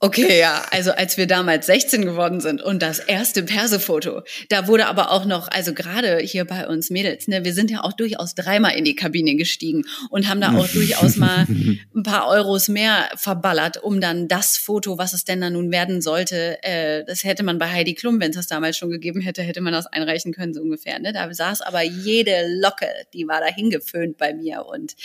[0.05, 4.85] Okay, ja, also als wir damals 16 geworden sind und das erste Persefoto, da wurde
[4.85, 8.35] aber auch noch, also gerade hier bei uns Mädels, ne, wir sind ja auch durchaus
[8.35, 13.09] dreimal in die Kabine gestiegen und haben da auch durchaus mal ein paar Euros mehr
[13.15, 17.41] verballert, um dann das Foto, was es denn dann nun werden sollte, äh, das hätte
[17.41, 20.33] man bei Heidi Klum, wenn es das damals schon gegeben hätte, hätte man das einreichen
[20.33, 20.99] können, so ungefähr.
[20.99, 21.13] Ne?
[21.13, 24.95] Da saß aber jede Locke, die war da hingeföhnt bei mir und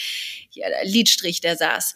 [0.51, 1.95] ja, der Lidstrich, der saß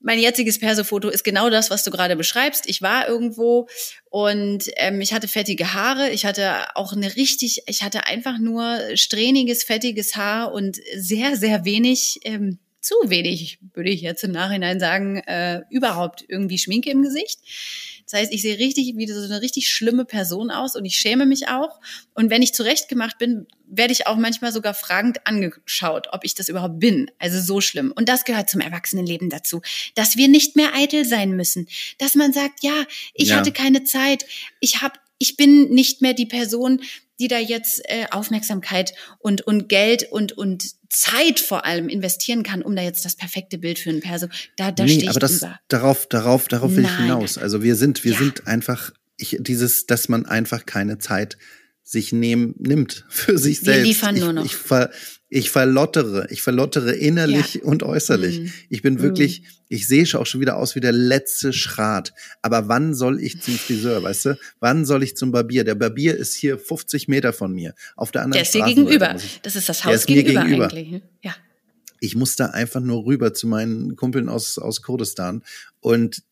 [0.00, 2.68] mein jetziges Perso-Foto ist genau das, was du gerade beschreibst.
[2.68, 3.68] Ich war irgendwo
[4.10, 6.10] und ähm, ich hatte fettige Haare.
[6.10, 11.64] Ich hatte auch eine richtig, ich hatte einfach nur strähniges, fettiges Haar und sehr, sehr
[11.64, 17.02] wenig, ähm, zu wenig, würde ich jetzt im Nachhinein sagen, äh, überhaupt irgendwie Schminke im
[17.02, 17.40] Gesicht.
[18.10, 21.26] Das heißt, ich sehe richtig wie so eine richtig schlimme Person aus und ich schäme
[21.26, 21.78] mich auch.
[22.14, 26.48] Und wenn ich zurechtgemacht bin, werde ich auch manchmal sogar fragend angeschaut, ob ich das
[26.48, 27.10] überhaupt bin.
[27.18, 27.92] Also so schlimm.
[27.94, 29.60] Und das gehört zum Erwachsenenleben dazu,
[29.94, 31.68] dass wir nicht mehr eitel sein müssen,
[31.98, 33.36] dass man sagt, ja, ich ja.
[33.36, 34.24] hatte keine Zeit,
[34.60, 36.80] ich habe ich bin nicht mehr die Person,
[37.18, 42.62] die da jetzt äh, Aufmerksamkeit und, und Geld und, und Zeit vor allem investieren kann,
[42.62, 44.28] um da jetzt das perfekte Bild für einen Perso.
[44.56, 45.60] Da, da nee, stehe ich aber das, drüber.
[45.68, 46.92] darauf, darauf, darauf will Nein.
[46.92, 47.38] ich hinaus.
[47.38, 48.18] Also wir sind, wir ja.
[48.18, 51.36] sind einfach, ich, dieses, dass man einfach keine Zeit
[51.88, 53.78] sich nehm, nimmt für sich selbst.
[53.78, 54.44] Wir liefern nur noch.
[54.44, 54.90] Ich, ich, ver,
[55.30, 57.62] ich verlottere, ich verlottere innerlich ja.
[57.62, 58.40] und äußerlich.
[58.40, 58.46] Mm.
[58.68, 59.44] Ich bin wirklich, mm.
[59.68, 62.12] ich sehe auch schon wieder aus wie der letzte Schrat.
[62.42, 64.38] Aber wann soll ich zum Friseur, weißt du?
[64.60, 65.64] Wann soll ich zum Barbier?
[65.64, 67.74] Der Barbier ist hier 50 Meter von mir.
[67.96, 68.58] Auf der anderen Seite.
[68.58, 69.16] Der ist dir gegenüber.
[69.42, 70.90] Das ist das Haus gegenüber, gegenüber, eigentlich.
[70.90, 71.02] Ne?
[71.22, 71.34] Ja.
[72.00, 75.42] Ich muss da einfach nur rüber zu meinen Kumpeln aus, aus Kurdistan.
[75.80, 76.22] Und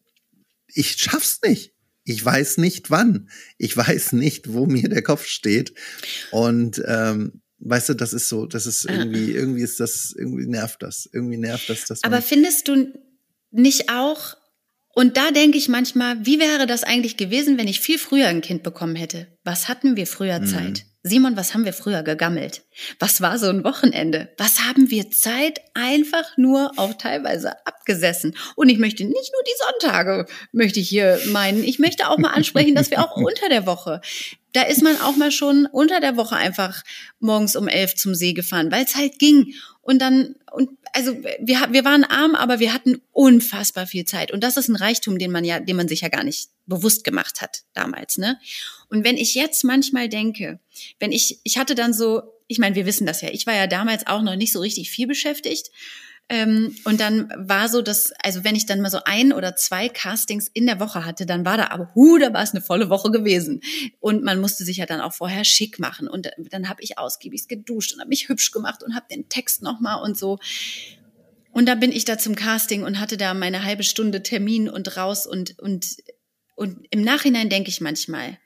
[0.69, 1.73] ich schaff's nicht.
[2.07, 3.29] Ich weiß nicht wann.
[3.59, 5.75] Ich weiß nicht, wo mir der Kopf steht.
[6.31, 10.83] Und ähm, weißt du, das ist so, das ist irgendwie, irgendwie ist das, irgendwie nervt
[10.83, 11.09] das.
[11.13, 11.85] Irgendwie nervt das.
[11.87, 12.93] Dass Aber findest du
[13.51, 14.37] nicht auch,
[14.95, 18.41] und da denke ich manchmal, wie wäre das eigentlich gewesen, wenn ich viel früher ein
[18.41, 19.27] Kind bekommen hätte?
[19.43, 20.47] Was hatten wir früher mhm.
[21.07, 22.63] Simon, was haben wir früher gegammelt?
[22.99, 24.29] Was war so ein Wochenende?
[24.39, 28.37] Was haben wir Zeit einfach nur auch teilweise abgesessen?
[28.57, 31.63] Und ich möchte nicht nur die Sonntage, möchte ich hier meinen.
[31.63, 34.01] Ich möchte auch mal ansprechen, dass wir auch unter der Woche,
[34.53, 36.83] da ist man auch mal schon unter der Woche einfach
[37.21, 39.55] morgens um elf zum See gefahren, weil es halt ging.
[39.83, 44.33] Und dann, und also wir, wir waren arm, aber wir hatten unfassbar viel Zeit.
[44.33, 47.05] Und das ist ein Reichtum, den man ja, den man sich ja gar nicht bewusst
[47.05, 48.41] gemacht hat damals, ne?
[48.89, 50.59] Und wenn ich jetzt manchmal denke,
[50.99, 53.67] wenn ich, ich hatte dann so, ich meine, wir wissen das ja, ich war ja
[53.67, 55.71] damals auch noch nicht so richtig viel beschäftigt.
[56.29, 59.89] Ähm, und dann war so, dass, also wenn ich dann mal so ein oder zwei
[59.89, 62.91] Castings in der Woche hatte, dann war da aber, hu, da war es eine volle
[62.91, 63.61] Woche gewesen.
[64.01, 66.09] Und man musste sich ja dann auch vorher schick machen.
[66.09, 69.63] Und dann habe ich ausgiebig geduscht und habe mich hübsch gemacht und habe den Text
[69.63, 70.39] nochmal und so.
[71.53, 74.97] Und da bin ich da zum Casting und hatte da meine halbe Stunde Termin und
[74.97, 75.97] raus und, und,
[76.57, 78.37] und im Nachhinein denke ich manchmal,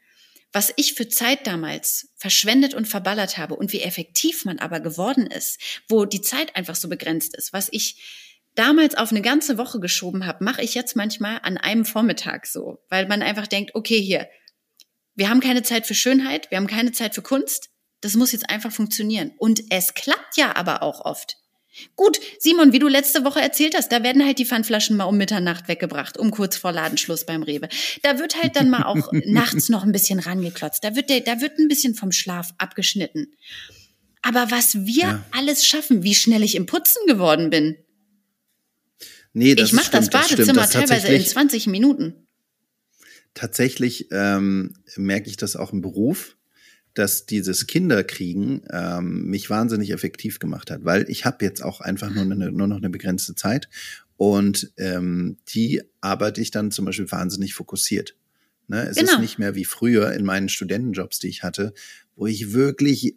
[0.52, 5.26] was ich für Zeit damals verschwendet und verballert habe und wie effektiv man aber geworden
[5.26, 9.80] ist, wo die Zeit einfach so begrenzt ist, was ich damals auf eine ganze Woche
[9.80, 14.00] geschoben habe, mache ich jetzt manchmal an einem Vormittag so, weil man einfach denkt, okay,
[14.00, 14.28] hier,
[15.14, 18.48] wir haben keine Zeit für Schönheit, wir haben keine Zeit für Kunst, das muss jetzt
[18.48, 19.32] einfach funktionieren.
[19.38, 21.36] Und es klappt ja aber auch oft.
[21.96, 25.16] Gut, Simon, wie du letzte Woche erzählt hast, da werden halt die Pfandflaschen mal um
[25.16, 27.68] Mitternacht weggebracht, um kurz vor Ladenschluss beim Rewe.
[28.02, 30.84] Da wird halt dann mal auch nachts noch ein bisschen rangeklotzt.
[30.84, 33.32] Da wird der, da wird ein bisschen vom Schlaf abgeschnitten.
[34.22, 35.24] Aber was wir ja.
[35.32, 37.76] alles schaffen, wie schnell ich im Putzen geworden bin.
[39.32, 42.26] Nee, das ich mache das Badezimmer das teilweise in 20 Minuten.
[43.34, 46.36] Tatsächlich ähm, merke ich das auch im Beruf
[46.94, 52.10] dass dieses Kinderkriegen ähm, mich wahnsinnig effektiv gemacht hat, weil ich habe jetzt auch einfach
[52.10, 53.68] nur, eine, nur noch eine begrenzte Zeit
[54.16, 58.16] und ähm, die arbeite ich dann zum Beispiel wahnsinnig fokussiert.
[58.68, 58.88] Ne?
[58.88, 59.12] Es genau.
[59.12, 61.72] ist nicht mehr wie früher in meinen Studentenjobs, die ich hatte,
[62.16, 63.16] wo ich wirklich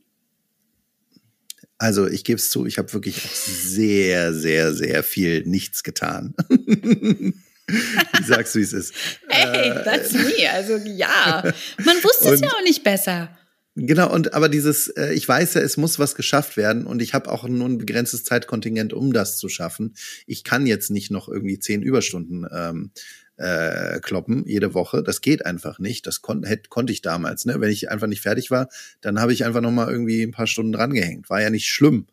[1.78, 6.34] also ich gebe es zu, ich habe wirklich sehr, sehr, sehr viel nichts getan.
[6.50, 8.94] ich sag's, wie es ist.
[9.28, 10.50] Hey, that's me.
[10.50, 11.44] Also ja,
[11.84, 13.38] man wusste es ja auch nicht besser.
[13.76, 17.16] Genau, und aber dieses, äh, ich weiß ja, es muss was geschafft werden und ich
[17.16, 19.96] habe auch nur ein begrenztes Zeitkontingent, um das zu schaffen.
[20.28, 22.92] Ich kann jetzt nicht noch irgendwie zehn Überstunden ähm,
[23.38, 25.02] äh, kloppen jede Woche.
[25.02, 26.06] Das geht einfach nicht.
[26.06, 27.46] Das kon hätte, konnte ich damals.
[27.46, 27.60] Ne?
[27.60, 28.70] Wenn ich einfach nicht fertig war,
[29.02, 31.32] dann habe ich einfach noch mal irgendwie ein paar Stunden drangehängt.
[31.32, 32.06] War ja nicht schlimm,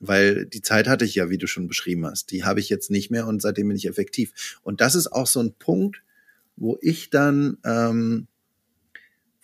[0.00, 2.32] weil die Zeit hatte ich ja, wie du schon beschrieben hast.
[2.32, 4.58] Die habe ich jetzt nicht mehr und seitdem bin ich effektiv.
[4.62, 6.02] Und das ist auch so ein Punkt,
[6.56, 8.26] wo ich dann ähm,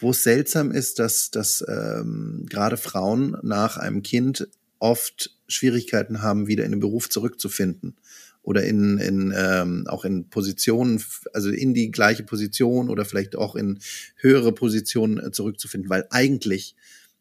[0.03, 6.49] wo es seltsam ist, dass, dass ähm, gerade Frauen nach einem Kind oft Schwierigkeiten haben,
[6.49, 7.97] wieder in den Beruf zurückzufinden
[8.43, 13.55] oder in, in ähm, auch in Positionen, also in die gleiche Position oder vielleicht auch
[13.55, 13.79] in
[14.17, 16.75] höhere Positionen äh, zurückzufinden, weil eigentlich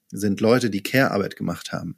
[0.10, 1.98] sind Leute, die Care-Arbeit gemacht haben,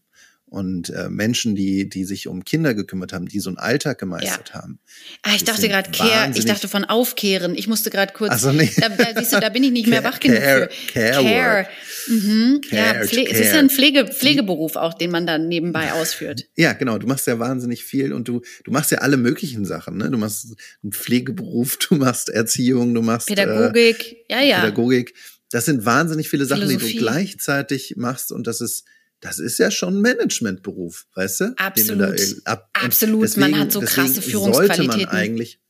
[0.54, 4.52] und äh, Menschen, die, die sich um Kinder gekümmert haben, die so einen Alltag gemeistert
[4.54, 4.62] ja.
[4.62, 4.78] haben.
[5.24, 7.56] Ah, ich dachte gerade Care, ich dachte von aufkehren.
[7.56, 8.70] Ich musste gerade kurz, so, nee.
[8.78, 10.70] da, da, siehst du, da bin ich nicht mehr wach genug für.
[10.94, 11.24] Care.
[11.24, 11.68] Care.
[12.08, 12.62] Mhm.
[12.70, 16.46] Care ja, Pflege, es ist ja ein Pflege, Pflegeberuf auch, den man dann nebenbei ausführt.
[16.56, 17.00] Ja, genau.
[17.00, 19.98] Du machst ja wahnsinnig viel und du, du machst ja alle möglichen Sachen.
[19.98, 20.12] Ne?
[20.12, 24.18] Du machst einen Pflegeberuf, du machst Erziehung, du machst Pädagogik.
[24.30, 24.60] Äh, ja, ja.
[24.60, 25.16] Pädagogik.
[25.50, 26.92] Das sind wahnsinnig viele Sachen, Philosophie.
[26.92, 28.86] die du gleichzeitig machst und das ist
[29.24, 31.54] das ist ja schon ein Managementberuf, weißt du?
[31.56, 32.20] Absolut.
[32.20, 33.24] Du ab, Absolut.
[33.24, 34.86] Deswegen, man hat so krasse Führungsqualitäten.
[34.86, 35.62] Sollte man eigentlich,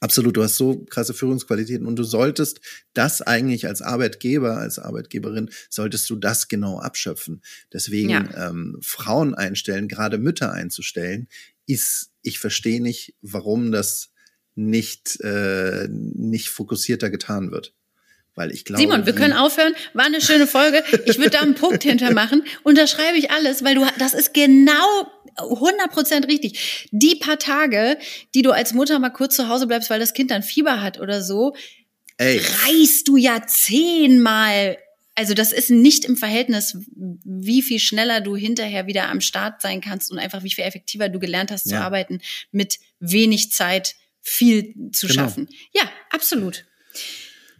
[0.00, 2.62] absolut, du hast so krasse Führungsqualitäten und du solltest
[2.94, 7.42] das eigentlich als Arbeitgeber, als Arbeitgeberin, solltest du das genau abschöpfen.
[7.74, 8.48] Deswegen ja.
[8.48, 11.28] ähm, Frauen einstellen, gerade Mütter einzustellen,
[11.66, 14.12] ist, ich verstehe nicht, warum das
[14.54, 17.74] nicht, äh, nicht fokussierter getan wird.
[18.34, 19.74] Weil ich glaube, Simon, wir können aufhören.
[19.92, 20.82] War eine schöne Folge.
[21.04, 22.42] Ich würde da einen Punkt hintermachen.
[22.62, 26.88] Und da schreibe ich alles, weil du, das ist genau 100% richtig.
[26.92, 27.98] Die paar Tage,
[28.34, 30.98] die du als Mutter mal kurz zu Hause bleibst, weil das Kind dann Fieber hat
[30.98, 31.54] oder so,
[32.16, 32.38] Ey.
[32.38, 34.78] reißt du ja zehnmal
[35.14, 39.82] Also das ist nicht im Verhältnis, wie viel schneller du hinterher wieder am Start sein
[39.82, 41.78] kannst und einfach wie viel effektiver du gelernt hast ja.
[41.78, 45.22] zu arbeiten mit wenig Zeit viel zu genau.
[45.22, 45.48] schaffen.
[45.74, 46.64] Ja, absolut.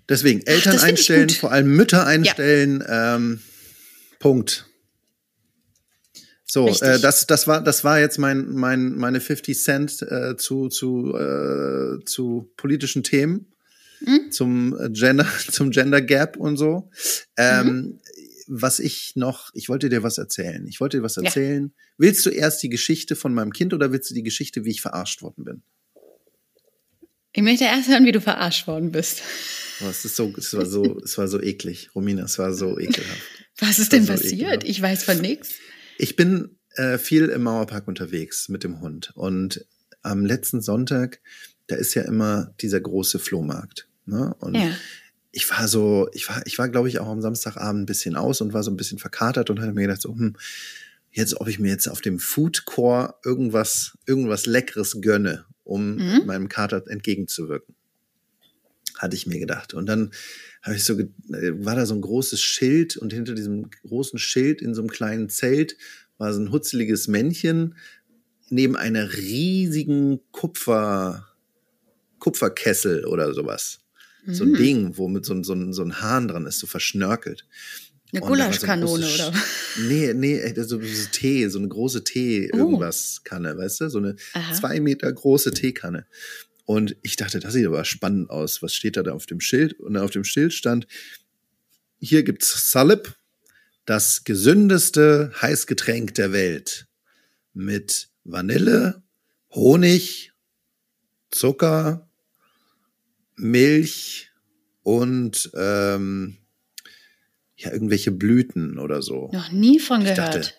[0.08, 2.80] Deswegen Eltern Ach, einstellen, vor allem Mütter einstellen.
[2.80, 3.16] Ja.
[3.16, 3.40] Ähm,
[4.18, 4.66] Punkt.
[6.44, 10.68] So, äh, das, das, war, das war jetzt mein, mein, meine 50 Cent äh, zu,
[10.68, 13.52] zu, äh, zu politischen Themen
[14.04, 14.30] mhm.
[14.30, 16.90] zum Gender, zum Gender Gap und so.
[17.36, 18.00] Ähm, mhm.
[18.48, 20.66] Was ich noch, ich wollte dir was erzählen.
[20.66, 21.72] Ich wollte dir was erzählen.
[21.74, 21.84] Ja.
[21.96, 24.82] Willst du erst die Geschichte von meinem Kind oder willst du die Geschichte, wie ich
[24.82, 25.62] verarscht worden bin?
[27.34, 29.22] Ich möchte erst hören, wie du verarscht worden bist.
[29.80, 32.78] Oh, es ist so, es war so, es war so eklig, Romina, es war so
[32.78, 33.22] ekelhaft.
[33.58, 34.32] Was ist denn so passiert?
[34.32, 34.64] Ekelhaft.
[34.64, 35.54] Ich weiß von nichts.
[35.98, 39.64] Ich bin äh, viel im Mauerpark unterwegs mit dem Hund und
[40.02, 41.20] am letzten Sonntag,
[41.68, 43.88] da ist ja immer dieser große Flohmarkt.
[44.04, 44.34] Ne?
[44.40, 44.74] Und ja.
[45.30, 48.40] ich war so, ich war, ich war, glaube ich, auch am Samstagabend ein bisschen aus
[48.40, 50.36] und war so ein bisschen verkatert und hatte mir gedacht, so, hm,
[51.12, 56.22] jetzt, ob ich mir jetzt auf dem Food Core irgendwas, irgendwas Leckeres gönne, um mhm.
[56.26, 57.74] meinem Kater entgegenzuwirken.
[58.98, 59.74] Hatte ich mir gedacht.
[59.74, 60.12] Und dann
[60.62, 64.74] habe ich so, war da so ein großes Schild und hinter diesem großen Schild in
[64.74, 65.76] so einem kleinen Zelt
[66.18, 67.74] war so ein hutzeliges Männchen
[68.48, 71.26] neben einer riesigen Kupfer,
[72.18, 73.80] Kupferkessel oder sowas.
[74.24, 74.34] Mhm.
[74.34, 74.56] So ein mhm.
[74.56, 77.46] Ding, wo mit so, so, so ein Hahn dran ist, so verschnörkelt.
[78.12, 79.38] Eine Gulaschkanone so oder?
[79.88, 82.58] Nee, nee, so, so Tee, so eine große Tee, oh.
[82.58, 83.88] irgendwas Kanne, weißt du?
[83.88, 84.52] So eine Aha.
[84.52, 86.06] zwei Meter große Teekanne.
[86.66, 88.62] Und ich dachte, das sieht aber spannend aus.
[88.62, 89.80] Was steht da, da auf dem Schild?
[89.80, 90.86] Und auf dem Schild stand,
[91.98, 93.16] hier gibt's Salib,
[93.86, 96.86] das gesündeste Heißgetränk der Welt.
[97.54, 99.02] Mit Vanille,
[99.50, 100.32] Honig,
[101.30, 102.08] Zucker,
[103.36, 104.30] Milch
[104.82, 106.36] und ähm,
[107.62, 109.30] ja, irgendwelche Blüten oder so.
[109.32, 110.34] Noch nie von ich gehört.
[110.34, 110.52] Dachte,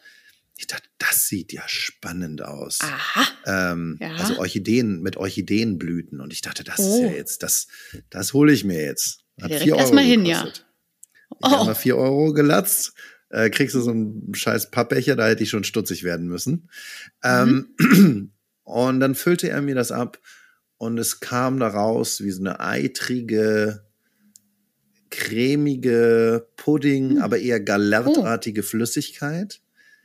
[0.55, 2.79] ich dachte, das sieht ja spannend aus.
[2.81, 3.27] Aha.
[3.45, 4.15] Ähm, ja.
[4.15, 6.21] Also Orchideen mit Orchideenblüten.
[6.21, 6.83] Und ich dachte, das oh.
[6.83, 7.15] ist ja oh.
[7.15, 7.67] jetzt, das,
[8.09, 9.23] das hole ich mir jetzt.
[9.41, 10.47] Hat Direkt vier Euro erstmal hin, ja.
[11.39, 12.93] Ich habe mal vier Euro gelatzt.
[13.29, 16.69] Äh, kriegst du so einen scheiß Pappbecher, da hätte ich schon stutzig werden müssen.
[17.23, 17.73] Mhm.
[17.79, 18.31] Ähm,
[18.63, 20.19] und dann füllte er mir das ab
[20.77, 23.85] und es kam daraus wie so eine eitrige,
[25.13, 27.21] cremige Pudding, mhm.
[27.21, 28.63] aber eher galertartige oh.
[28.63, 29.61] Flüssigkeit.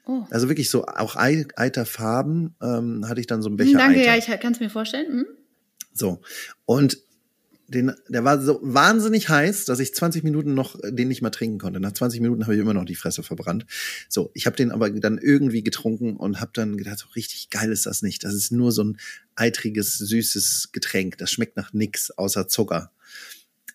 [0.07, 0.25] Oh.
[0.31, 3.73] Also wirklich so auch Eiterfarben ähm, hatte ich dann so ein Becher.
[3.73, 4.09] Hm, danke, Eiter.
[4.09, 5.07] ja, ich kann es mir vorstellen.
[5.09, 5.27] Hm?
[5.95, 6.21] So.
[6.67, 6.99] Und
[7.69, 11.31] den, der war so wahnsinnig heiß, dass ich 20 Minuten noch äh, den nicht mal
[11.31, 11.81] trinken konnte.
[11.81, 13.67] Nach 20 Minuten habe ich immer noch die Fresse verbrannt.
[14.09, 17.71] So, ich habe den aber dann irgendwie getrunken und habe dann gedacht, so richtig geil
[17.71, 18.25] ist das nicht.
[18.25, 18.99] Das ist nur so ein
[19.37, 21.19] eitriges, süßes Getränk.
[21.19, 22.91] Das schmeckt nach nix außer Zucker.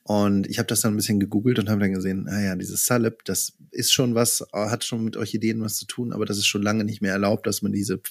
[0.03, 3.23] Und ich habe das dann ein bisschen gegoogelt und habe dann gesehen, naja, dieses Salib,
[3.23, 6.61] das ist schon was, hat schon mit Orchideen was zu tun, aber das ist schon
[6.61, 8.01] lange nicht mehr erlaubt, dass man diese,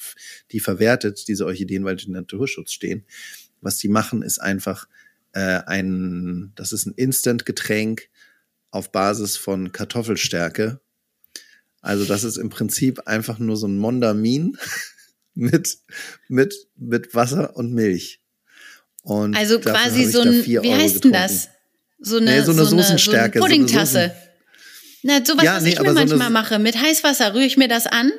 [0.52, 3.05] die verwertet, diese Orchideen, weil die in Naturschutz stehen.
[3.61, 4.88] Was die machen, ist einfach,
[5.33, 8.09] äh, ein, das ist ein Instant-Getränk
[8.70, 10.81] auf Basis von Kartoffelstärke.
[11.81, 14.57] Also das ist im Prinzip einfach nur so ein Mondamin
[15.35, 15.78] mit,
[16.28, 18.20] mit, mit Wasser und Milch.
[19.02, 21.48] Und also quasi so ein, wie heißt denn das?
[22.02, 23.38] So eine, nee, so eine so Soßenstärke.
[23.38, 24.08] So eine Puddingtasse.
[24.08, 24.28] So
[25.02, 26.58] Na, sowas, ja, was nee, ich mir manchmal mache.
[26.58, 28.12] Mit Heißwasser rühre ich mir das an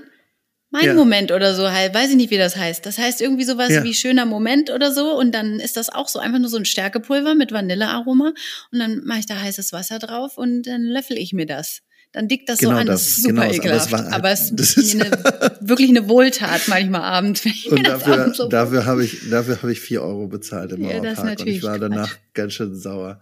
[0.74, 0.94] mein ja.
[0.96, 2.84] Moment oder so halt, weiß ich nicht, wie das heißt.
[2.84, 3.84] Das heißt irgendwie sowas ja.
[3.84, 6.66] wie schöner Moment oder so und dann ist das auch so einfach nur so ein
[6.66, 8.34] Stärkepulver mit Vanillearoma
[8.72, 11.82] und dann mache ich da heißes Wasser drauf und dann löffel ich mir das.
[12.14, 13.94] Dann dickt das genau so an, das, das ist super genau, ekelhaft.
[13.94, 15.12] Aber es, aber es ist, eine,
[15.62, 17.44] wirklich eine Wohltat manchmal abends.
[17.66, 21.40] Und dafür, so dafür habe ich, dafür habe ich vier Euro bezahlt im ja, Mauerpark
[21.40, 22.20] und ich war danach Quatsch.
[22.36, 23.20] ganz schön sauer.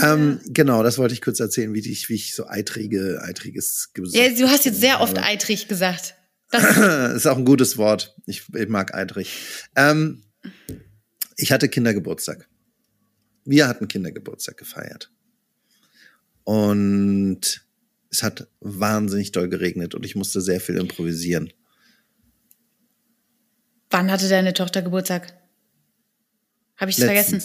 [0.00, 0.50] Ähm, ja.
[0.52, 4.48] Genau, das wollte ich kurz erzählen, wie ich, wie ich so eitrige, eitriges Ja, du
[4.48, 6.14] hast jetzt sehr oft eitrig gesagt.
[6.50, 8.14] Das ist auch ein gutes Wort.
[8.24, 9.30] Ich, ich mag eitrig.
[9.76, 10.22] Ähm,
[11.36, 12.48] ich hatte Kindergeburtstag.
[13.44, 15.10] Wir hatten Kindergeburtstag gefeiert.
[16.44, 17.67] Und
[18.10, 21.52] es hat wahnsinnig doll geregnet und ich musste sehr viel improvisieren.
[23.90, 25.34] Wann hatte deine Tochter Geburtstag?
[26.76, 27.42] Habe ich es vergessen?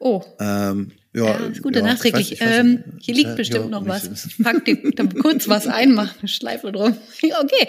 [0.00, 0.22] Oh.
[0.38, 2.32] Ähm, ja, ja gute ja, nachträglich.
[2.32, 4.28] Ich weiß, ich weiß, ähm, hier liegt bestimmt ja, noch was.
[4.42, 4.76] Pack dir
[5.20, 6.96] kurz was einmachen, eine Schleife drum.
[7.22, 7.68] okay.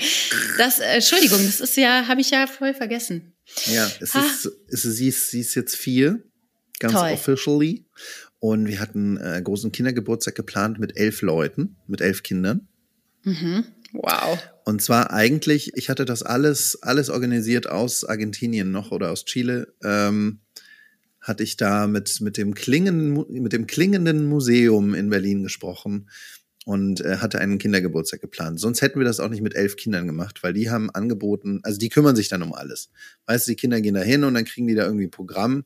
[0.57, 3.33] Das, äh, Entschuldigung, das ist ja, habe ich ja voll vergessen.
[3.65, 4.21] Ja, es ha.
[4.21, 6.21] ist, es ist, sie ist, sie ist jetzt vier,
[6.79, 7.11] ganz Toll.
[7.13, 7.85] officially.
[8.39, 12.67] Und wir hatten äh, großen Kindergeburtstag geplant mit elf Leuten, mit elf Kindern.
[13.23, 13.65] Mhm.
[13.91, 14.39] Wow.
[14.65, 19.73] Und zwar eigentlich, ich hatte das alles, alles organisiert aus Argentinien noch oder aus Chile.
[19.83, 20.39] Ähm,
[21.21, 26.09] hatte ich da mit, mit, dem klingenden, mit dem klingenden Museum in Berlin gesprochen.
[26.65, 28.59] und äh, hatte einen Kindergeburtstag geplant.
[28.59, 31.79] Sonst hätten wir das auch nicht mit elf Kindern gemacht, weil die haben angeboten, also
[31.79, 32.89] die kümmern sich dann um alles.
[33.25, 35.65] Weißt du, die Kinder gehen da hin und dann kriegen die da irgendwie ein Programm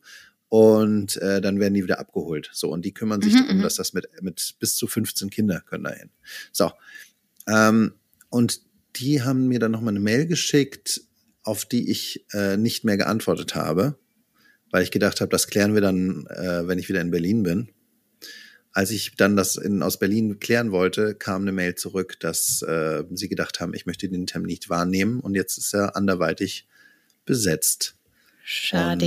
[0.54, 2.48] und äh, dann werden die wieder abgeholt.
[2.52, 3.62] So, und die kümmern sich mhm, darum, mhm.
[3.62, 6.10] dass das mit, mit bis zu 15 Kinder können da hin.
[6.52, 6.70] So.
[7.48, 7.94] Ähm,
[8.30, 8.60] und
[8.94, 11.00] die haben mir dann nochmal eine Mail geschickt,
[11.42, 13.98] auf die ich äh, nicht mehr geantwortet habe,
[14.70, 17.70] weil ich gedacht habe, das klären wir dann, äh, wenn ich wieder in Berlin bin.
[18.70, 23.02] Als ich dann das in, aus Berlin klären wollte, kam eine Mail zurück, dass äh,
[23.10, 26.68] sie gedacht haben, ich möchte den Termin nicht wahrnehmen und jetzt ist er anderweitig
[27.24, 27.96] besetzt.
[28.44, 29.06] Schade.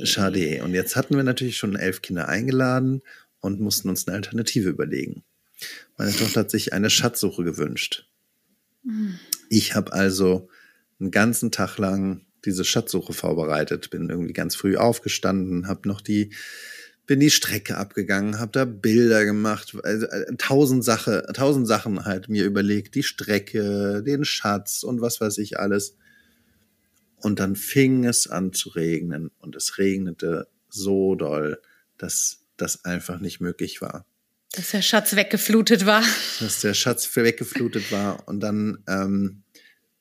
[0.00, 0.62] Und, schade.
[0.64, 3.02] Und jetzt hatten wir natürlich schon elf Kinder eingeladen
[3.40, 5.22] und mussten uns eine Alternative überlegen.
[5.96, 8.08] Meine Tochter hat sich eine Schatzsuche gewünscht.
[9.50, 10.48] Ich habe also
[10.98, 16.32] einen ganzen Tag lang diese Schatzsuche vorbereitet, bin irgendwie ganz früh aufgestanden, habe noch die
[17.06, 22.28] bin die Strecke abgegangen, habe da Bilder gemacht, also, äh, tausend Sache, tausend Sachen halt
[22.28, 25.96] mir überlegt, die Strecke, den Schatz und was weiß ich alles.
[27.20, 31.60] Und dann fing es an zu regnen und es regnete so doll,
[31.96, 34.06] dass das einfach nicht möglich war.
[34.52, 36.02] Dass der Schatz weggeflutet war.
[36.40, 39.42] Dass der Schatz weggeflutet war und dann ähm,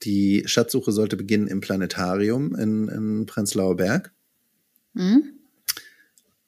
[0.04, 4.14] die Schatzsuche sollte beginnen im Planetarium in, in Prenzlauer Berg.
[4.94, 5.37] Mhm.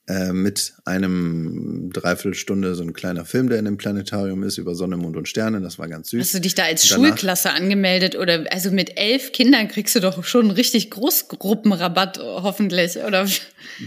[0.09, 4.97] Äh, mit einem Dreiviertelstunde so ein kleiner Film, der in dem Planetarium ist, über Sonne,
[4.97, 5.61] Mond und Sterne.
[5.61, 6.19] Das war ganz süß.
[6.19, 9.99] Hast du dich da als Danach, Schulklasse angemeldet oder also mit elf Kindern kriegst du
[9.99, 13.29] doch schon einen richtig Großgruppenrabatt hoffentlich, oder?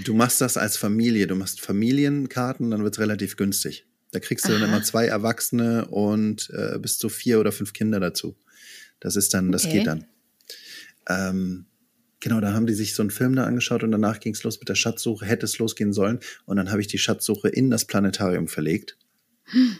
[0.04, 1.26] Du machst das als Familie.
[1.26, 3.84] Du machst Familienkarten, dann wird's relativ günstig.
[4.12, 4.60] Da kriegst du Aha.
[4.60, 8.36] dann immer zwei Erwachsene und äh, bis zu vier oder fünf Kinder dazu.
[9.00, 9.78] Das ist dann, das okay.
[9.78, 10.06] geht dann.
[11.08, 11.66] Ähm,
[12.22, 14.60] Genau, da haben die sich so einen Film da angeschaut und danach ging es los
[14.60, 16.20] mit der Schatzsuche, hätte es losgehen sollen.
[16.44, 18.96] Und dann habe ich die Schatzsuche in das Planetarium verlegt.
[19.46, 19.76] Hm.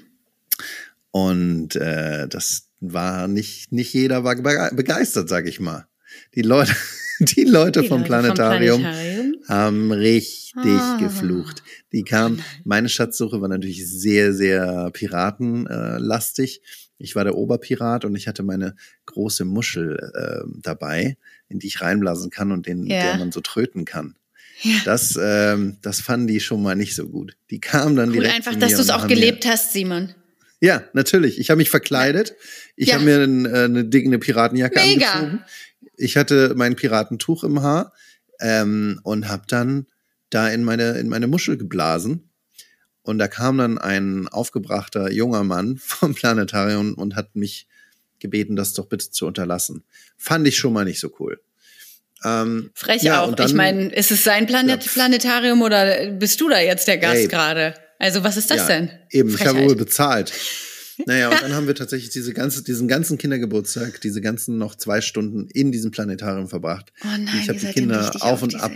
[1.13, 5.87] Und äh, das war nicht, nicht jeder war begeistert, sag ich mal.
[6.35, 6.75] Die Leute,
[7.21, 10.97] die Leute, die vom, Leute Planetarium vom, Planetarium haben richtig ah.
[10.99, 11.63] geflucht.
[11.93, 16.61] Die kamen, meine Schatzsuche war natürlich sehr, sehr piratenlastig.
[17.03, 18.75] Ich war der Oberpirat und ich hatte meine
[19.07, 21.17] große Muschel äh, dabei
[21.53, 23.03] in die ich reinblasen kann und den, ja.
[23.03, 24.17] der man so tröten kann.
[24.63, 24.77] Ja.
[24.85, 27.37] Das, ähm, das fanden die schon mal nicht so gut.
[27.51, 28.35] Die kamen dann cool, direkt.
[28.35, 30.15] Einfach, dass du es auch gelebt hast, Simon.
[30.61, 31.39] Ja, natürlich.
[31.39, 32.35] Ich habe mich verkleidet.
[32.77, 32.95] Ich ja.
[32.95, 35.13] habe mir ein, äh, eine dicke Piratenjacke Mega.
[35.13, 35.45] angezogen.
[35.97, 37.93] Ich hatte mein Piratentuch im Haar
[38.41, 39.87] ähm, und habe dann
[40.31, 42.31] da in meine in meine Muschel geblasen.
[43.03, 47.67] Und da kam dann ein aufgebrachter junger Mann vom Planetarium und hat mich
[48.19, 49.85] gebeten, das doch bitte zu unterlassen.
[50.17, 51.41] Fand ich schon mal nicht so cool.
[52.25, 53.35] Ähm, Frech ja, auch.
[53.35, 56.99] Dann, ich meine, ist es sein Planet ja, Planetarium oder bist du da jetzt der
[56.99, 57.75] Gast gerade?
[57.99, 58.91] Also was ist das ja, denn?
[59.11, 59.55] Eben, Frechheit.
[59.55, 60.33] ich habe wohl bezahlt.
[61.07, 65.01] Naja, und dann haben wir tatsächlich diese ganze, diesen ganzen Kindergeburtstag, diese ganzen noch zwei
[65.01, 66.93] Stunden in diesem Planetarium verbracht.
[67.03, 68.71] Oh nein, ich habe die Kinder auf und ab.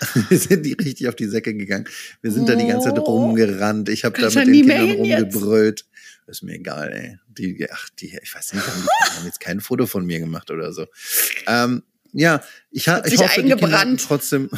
[0.28, 1.86] wir sind die richtig auf die Säcke gegangen.
[2.20, 2.46] Wir sind oh.
[2.46, 3.88] da die ganze Zeit rumgerannt.
[3.88, 5.86] Ich habe da mit den Kindern rumgebrüllt.
[6.26, 7.18] Jetzt ist mir egal, ey.
[7.28, 10.72] Die, ach, die, ich weiß nicht, die haben jetzt kein Foto von mir gemacht oder
[10.72, 10.86] so.
[11.46, 11.82] Ähm,
[12.12, 14.50] ja, ich, ha, ich hoffe, die Kinder hatten trotzdem.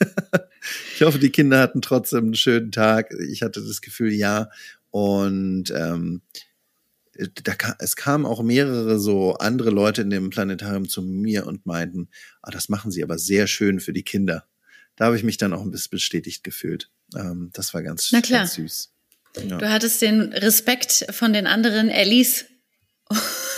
[0.94, 3.12] ich hoffe, die Kinder hatten trotzdem einen schönen Tag.
[3.30, 4.50] Ich hatte das Gefühl, ja.
[4.90, 6.22] Und ähm,
[7.44, 11.66] da kam, es kamen auch mehrere so andere Leute in dem Planetarium zu mir und
[11.66, 12.08] meinten,
[12.42, 14.46] ah, das machen sie aber sehr schön für die Kinder.
[14.98, 16.90] Da habe ich mich dann auch ein bisschen bestätigt gefühlt.
[17.16, 18.90] Ähm, das war ganz, ganz süß.
[19.48, 19.58] Ja.
[19.58, 22.46] Du hattest den Respekt von den anderen Ellis.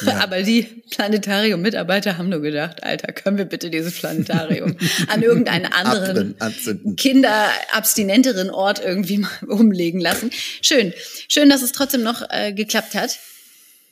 [0.03, 0.18] Ja.
[0.20, 4.76] Aber die Planetarium-Mitarbeiter haben nur gedacht, Alter, können wir bitte dieses Planetarium
[5.09, 6.36] an irgendeinen anderen
[6.97, 10.30] kinderabstinenteren Ort irgendwie mal umlegen lassen.
[10.62, 10.93] Schön.
[11.28, 13.18] Schön, dass es trotzdem noch äh, geklappt hat.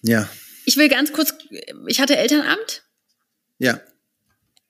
[0.02, 0.28] Ja.
[0.64, 1.34] Ich will ganz kurz,
[1.86, 2.82] ich hatte Elternabend.
[3.58, 3.80] Ja.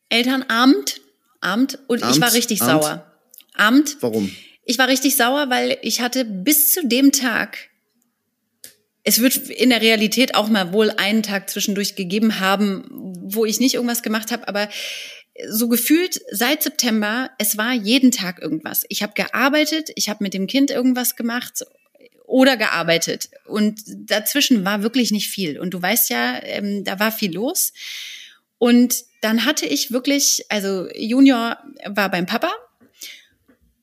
[0.08, 1.00] Elternabend.
[1.41, 2.82] Abend und Abend, ich war richtig Abend.
[2.82, 3.12] sauer.
[3.55, 3.97] Abend.
[4.01, 4.30] Warum?
[4.64, 7.70] Ich war richtig sauer, weil ich hatte bis zu dem Tag,
[9.03, 12.84] es wird in der Realität auch mal wohl einen Tag zwischendurch gegeben haben,
[13.22, 14.68] wo ich nicht irgendwas gemacht habe, aber
[15.49, 18.84] so gefühlt seit September, es war jeden Tag irgendwas.
[18.89, 21.64] Ich habe gearbeitet, ich habe mit dem Kind irgendwas gemacht
[22.24, 23.30] oder gearbeitet.
[23.47, 25.59] Und dazwischen war wirklich nicht viel.
[25.59, 27.72] Und du weißt ja, ähm, da war viel los.
[28.59, 32.50] Und dann hatte ich wirklich, also Junior war beim Papa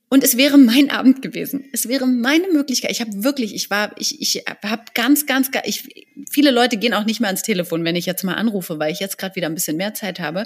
[0.08, 1.66] und es wäre mein Abend gewesen.
[1.74, 2.92] Es wäre meine Möglichkeit.
[2.92, 7.06] Ich habe wirklich, ich war, ich, ich habe ganz, ganz, ich, viele Leute gehen auch
[7.06, 9.56] nicht mehr ans Telefon, wenn ich jetzt mal anrufe, weil ich jetzt gerade wieder ein
[9.56, 10.46] bisschen mehr Zeit habe.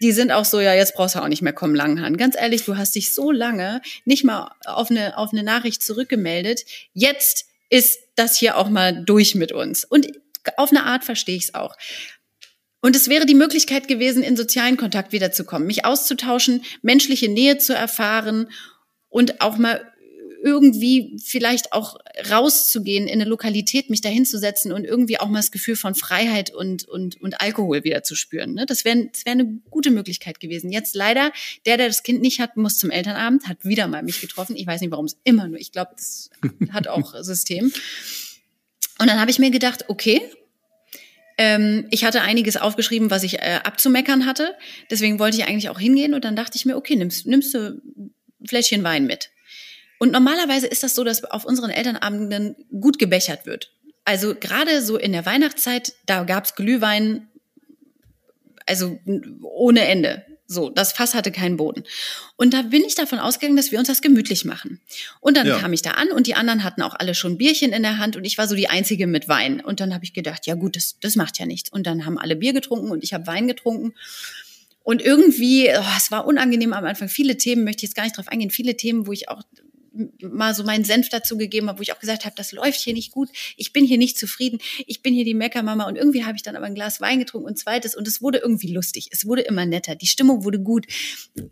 [0.00, 2.16] Die sind auch so, ja, jetzt brauchst du auch nicht mehr kommen, Langhahn.
[2.16, 6.64] Ganz ehrlich, du hast dich so lange nicht mal auf eine, auf eine Nachricht zurückgemeldet.
[6.94, 9.84] Jetzt ist das hier auch mal durch mit uns.
[9.84, 10.12] Und
[10.56, 11.76] auf eine Art verstehe ich es auch.
[12.80, 17.74] Und es wäre die Möglichkeit gewesen, in sozialen Kontakt wiederzukommen, mich auszutauschen, menschliche Nähe zu
[17.74, 18.48] erfahren
[19.08, 19.90] und auch mal
[20.42, 21.98] irgendwie vielleicht auch
[22.30, 26.88] rauszugehen in eine Lokalität, mich dahinzusetzen und irgendwie auch mal das Gefühl von Freiheit und,
[26.88, 28.54] und, und Alkohol wieder zu spüren.
[28.54, 28.66] Ne?
[28.66, 30.70] Das wäre das wär eine gute Möglichkeit gewesen.
[30.70, 31.32] Jetzt leider,
[31.66, 34.56] der, der das Kind nicht hat, muss zum Elternabend, hat wieder mal mich getroffen.
[34.56, 36.30] Ich weiß nicht, warum es immer nur, ich glaube, das
[36.72, 37.72] hat auch System.
[38.98, 40.22] Und dann habe ich mir gedacht, okay,
[41.40, 44.54] ähm, ich hatte einiges aufgeschrieben, was ich äh, abzumeckern hatte.
[44.90, 47.80] Deswegen wollte ich eigentlich auch hingehen und dann dachte ich mir, okay, nimmst, nimmst du
[47.80, 48.12] ein
[48.46, 49.30] Fläschchen Wein mit.
[49.98, 53.72] Und normalerweise ist das so, dass auf unseren Elternabenden gut gebechert wird.
[54.04, 57.30] Also gerade so in der Weihnachtszeit, da gab's Glühwein,
[58.66, 58.98] also
[59.42, 60.26] ohne Ende.
[60.52, 61.84] So, das Fass hatte keinen Boden.
[62.34, 64.80] Und da bin ich davon ausgegangen, dass wir uns das gemütlich machen.
[65.20, 65.60] Und dann ja.
[65.60, 68.16] kam ich da an und die anderen hatten auch alle schon Bierchen in der Hand
[68.16, 69.60] und ich war so die Einzige mit Wein.
[69.60, 71.70] Und dann habe ich gedacht, ja gut, das, das macht ja nichts.
[71.70, 73.94] Und dann haben alle Bier getrunken und ich habe Wein getrunken.
[74.82, 77.08] Und irgendwie, oh, es war unangenehm am Anfang.
[77.08, 78.50] Viele Themen möchte ich jetzt gar nicht drauf eingehen.
[78.50, 79.44] Viele Themen, wo ich auch
[80.22, 82.94] mal so meinen Senf dazu gegeben habe, wo ich auch gesagt habe, das läuft hier
[82.94, 86.36] nicht gut, ich bin hier nicht zufrieden, ich bin hier die Meckermama und irgendwie habe
[86.36, 89.26] ich dann aber ein Glas Wein getrunken und zweites und es wurde irgendwie lustig, es
[89.26, 90.86] wurde immer netter, die Stimmung wurde gut.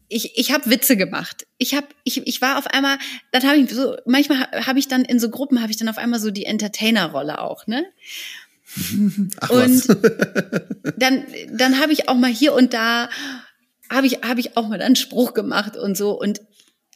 [0.09, 1.47] Ich, ich habe Witze gemacht.
[1.59, 2.99] Ich habe ich, ich war auf einmal,
[3.33, 5.99] dann habe ich so manchmal habe ich dann in so Gruppen habe ich dann auf
[5.99, 7.85] einmal so die Entertainer Rolle auch, ne?
[9.41, 9.89] Ach, und
[10.99, 13.09] dann dann habe ich auch mal hier und da
[13.91, 16.41] habe ich habe ich auch mal einen Spruch gemacht und so und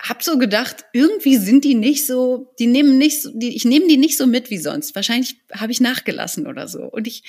[0.03, 3.87] hab so gedacht, irgendwie sind die nicht so, die nehmen nicht so, die, ich nehme
[3.87, 4.97] die nicht so mit wie sonst.
[4.97, 6.83] Wahrscheinlich habe ich nachgelassen oder so.
[6.83, 7.23] Und ich,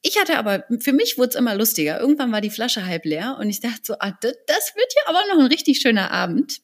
[0.00, 1.98] ich hatte aber, für mich wurde es immer lustiger.
[1.98, 5.02] Irgendwann war die Flasche halb leer und ich dachte so, ah, das, das wird ja
[5.10, 6.60] aber noch ein richtig schöner Abend.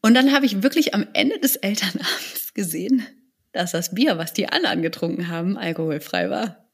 [0.00, 3.06] Und dann habe ich wirklich am Ende des Elternabends gesehen,
[3.52, 6.69] dass das Bier, was die anderen getrunken haben, alkoholfrei war.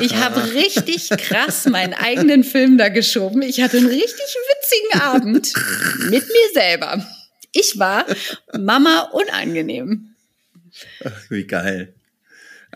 [0.00, 3.42] Ich habe richtig krass meinen eigenen Film da geschoben.
[3.42, 5.52] Ich hatte einen richtig witzigen Abend
[6.10, 7.06] mit mir selber.
[7.52, 8.04] Ich war
[8.58, 10.14] Mama unangenehm.
[11.04, 11.94] Ach, wie geil.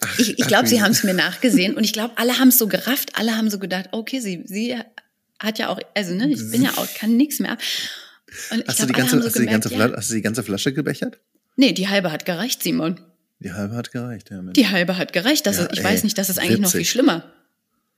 [0.01, 2.59] Ach, ich ich glaube, sie haben es mir nachgesehen und ich glaube, alle haben es
[2.59, 3.19] so gerafft.
[3.19, 4.77] Alle haben so gedacht, okay, sie, sie
[5.41, 7.59] hat ja auch, also ne, ich bin ja auch, kann nichts mehr.
[8.51, 10.23] Und hast, glaub, du die ganze, so hast, gemerkt, die ganze, ja, hast du die
[10.23, 11.19] ganze Flasche gebechert?
[11.57, 13.01] Nee, die halbe hat gereicht, Simon.
[13.41, 14.43] Die halbe hat gereicht, ja.
[14.43, 14.53] Mensch.
[14.53, 15.47] Die halbe hat gereicht.
[15.47, 16.63] Das ja, ist, ich ey, weiß nicht, das ist eigentlich witzig.
[16.63, 17.33] noch viel schlimmer.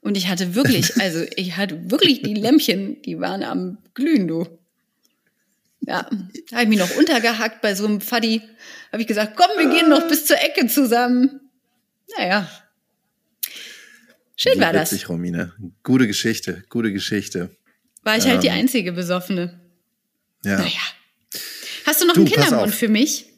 [0.00, 4.46] Und ich hatte wirklich, also ich hatte wirklich die Lämpchen, die waren am Glühen, du.
[5.80, 6.08] Ja,
[6.50, 8.40] da habe ich mich noch untergehackt bei so einem Faddy.
[8.92, 11.40] Habe ich gesagt, komm, wir gehen noch bis zur Ecke zusammen.
[12.16, 12.48] Naja.
[14.36, 15.08] Schön Wie war witzig, das.
[15.08, 15.52] Romine.
[15.82, 17.50] Gute Geschichte, gute Geschichte.
[18.04, 19.60] War ich ähm, halt die ähm, einzige Besoffene.
[20.44, 20.58] Ja.
[20.58, 20.80] Naja.
[21.84, 23.31] Hast du noch du, einen Kindermund für mich?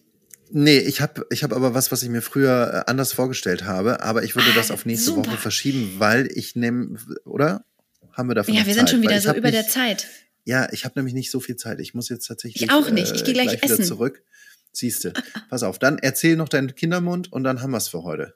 [0.57, 4.05] Nee, ich habe ich hab aber was, was ich mir früher äh, anders vorgestellt habe,
[4.05, 5.27] aber ich würde ah, das auf nächste super.
[5.27, 7.65] Woche verschieben, weil ich nehme, oder?
[8.13, 10.07] Haben wir dafür Ja, wir sind schon wieder so über nicht, der Zeit.
[10.45, 11.81] Ja, ich habe nämlich nicht so viel Zeit.
[11.81, 13.17] Ich muss jetzt tatsächlich ich auch nicht.
[13.17, 13.79] Ich gehe gleich, gleich essen.
[13.79, 14.23] wieder zurück.
[14.71, 15.13] Siehste.
[15.51, 18.35] Pass auf, dann erzähl noch deinen Kindermund und dann haben wir es für heute.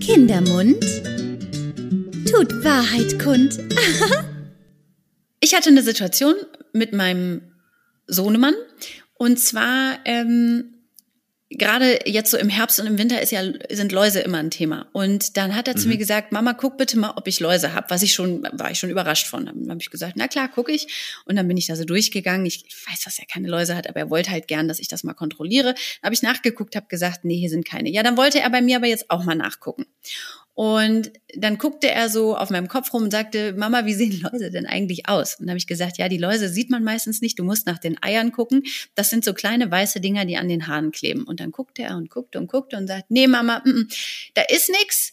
[0.00, 0.82] Kindermund
[2.28, 3.60] tut Wahrheit kund.
[5.40, 6.34] ich hatte eine Situation
[6.72, 7.42] mit meinem
[8.08, 8.54] Sohnemann.
[9.14, 10.74] Und zwar ähm,
[11.50, 14.86] gerade jetzt so im Herbst und im Winter ist ja sind Läuse immer ein Thema.
[14.92, 15.78] Und dann hat er mhm.
[15.78, 17.88] zu mir gesagt, Mama, guck bitte mal, ob ich Läuse habe.
[17.88, 19.46] Was ich schon war ich schon überrascht von.
[19.46, 20.88] Dann habe ich gesagt, na klar, gucke ich.
[21.24, 22.44] Und dann bin ich da so durchgegangen.
[22.44, 24.88] Ich, ich, weiß, dass er keine Läuse hat, aber er wollte halt gern, dass ich
[24.88, 25.74] das mal kontrolliere.
[25.74, 27.90] Dann habe ich nachgeguckt, habe gesagt, nee, hier sind keine.
[27.90, 29.86] Ja, dann wollte er bei mir aber jetzt auch mal nachgucken.
[30.58, 34.50] Und dann guckte er so auf meinem Kopf rum und sagte, Mama, wie sehen Läuse
[34.50, 35.36] denn eigentlich aus?
[35.36, 37.38] Und dann habe ich gesagt, ja, die Läuse sieht man meistens nicht.
[37.38, 38.64] Du musst nach den Eiern gucken.
[38.96, 41.22] Das sind so kleine weiße Dinger, die an den Haaren kleben.
[41.22, 44.42] Und dann guckte er und guckte und guckte und sagt, nee, Mama, m -m, da
[44.48, 45.12] ist nix.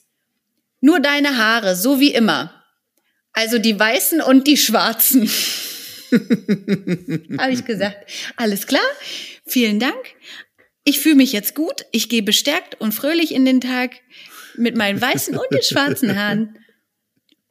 [0.81, 2.63] Nur deine Haare, so wie immer.
[3.31, 5.29] Also die weißen und die schwarzen.
[7.37, 8.81] habe ich gesagt, alles klar,
[9.45, 10.15] vielen Dank.
[10.85, 13.91] Ich fühle mich jetzt gut, ich gehe bestärkt und fröhlich in den Tag
[14.57, 16.57] mit meinen weißen und den schwarzen Haaren.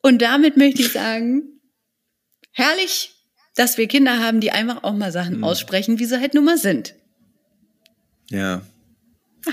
[0.03, 1.61] Und damit möchte ich sagen,
[2.53, 3.15] herrlich,
[3.55, 5.45] dass wir Kinder haben, die einfach auch mal Sachen mhm.
[5.45, 6.95] aussprechen, wie sie halt nun mal sind.
[8.31, 8.67] Ja.
[9.47, 9.53] Ah.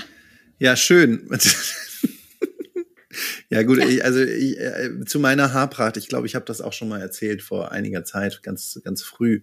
[0.58, 1.28] Ja, schön.
[3.50, 3.88] ja, gut, ja.
[3.88, 7.00] Ich, also ich, äh, zu meiner Haarpracht, ich glaube, ich habe das auch schon mal
[7.00, 9.42] erzählt vor einiger Zeit, ganz, ganz früh.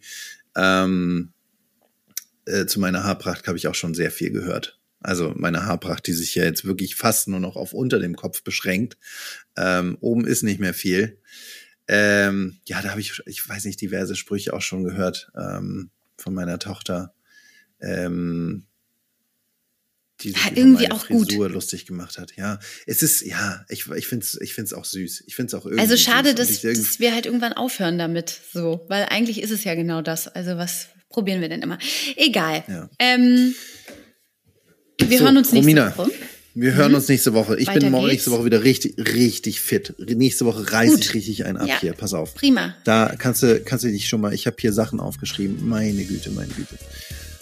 [0.55, 1.31] Ähm,
[2.45, 4.78] äh, zu meiner Haarpracht habe ich auch schon sehr viel gehört.
[5.01, 8.43] Also meine Haarpracht, die sich ja jetzt wirklich fast nur noch auf unter dem Kopf
[8.43, 8.97] beschränkt.
[9.57, 11.19] Ähm, oben ist nicht mehr viel.
[11.87, 15.31] Ähm, ja, da habe ich, ich weiß nicht, diverse Sprüche auch schon gehört.
[15.39, 17.13] Ähm, von meiner Tochter,
[17.79, 18.65] ähm,
[20.21, 21.53] die sich ja, irgendwie über auch Frisur gut.
[21.53, 22.35] lustig gemacht hat.
[22.35, 25.23] Ja, es ist, ja, ich, ich finde es ich find's auch süß.
[25.27, 28.37] Ich finde es auch irgendwie Also schade, dass, irgendwie- dass wir halt irgendwann aufhören damit,
[28.51, 30.27] so, weil eigentlich ist es ja genau das.
[30.27, 31.79] Also was probieren wir denn immer?
[32.17, 32.63] Egal.
[32.67, 32.89] Ja.
[32.99, 33.55] Ähm,
[35.07, 36.11] wir So, hören uns nächste Romina, Woche.
[36.55, 37.55] Wir hören uns nächste Woche.
[37.57, 37.71] Ich Mhm.
[37.71, 38.13] Weiter bin morgen geht's.
[38.13, 39.93] nächste Woche wieder richtig, richtig fit.
[39.99, 41.05] Nächste Woche reiße Gut.
[41.05, 41.79] ich richtig einen ab Ja.
[41.79, 41.93] hier.
[41.93, 42.33] Pass auf.
[42.35, 42.75] Prima.
[42.83, 45.67] Da kannst du, kannst du dich schon mal, ich habe hier Sachen aufgeschrieben.
[45.69, 46.75] Meine Güte, meine Güte.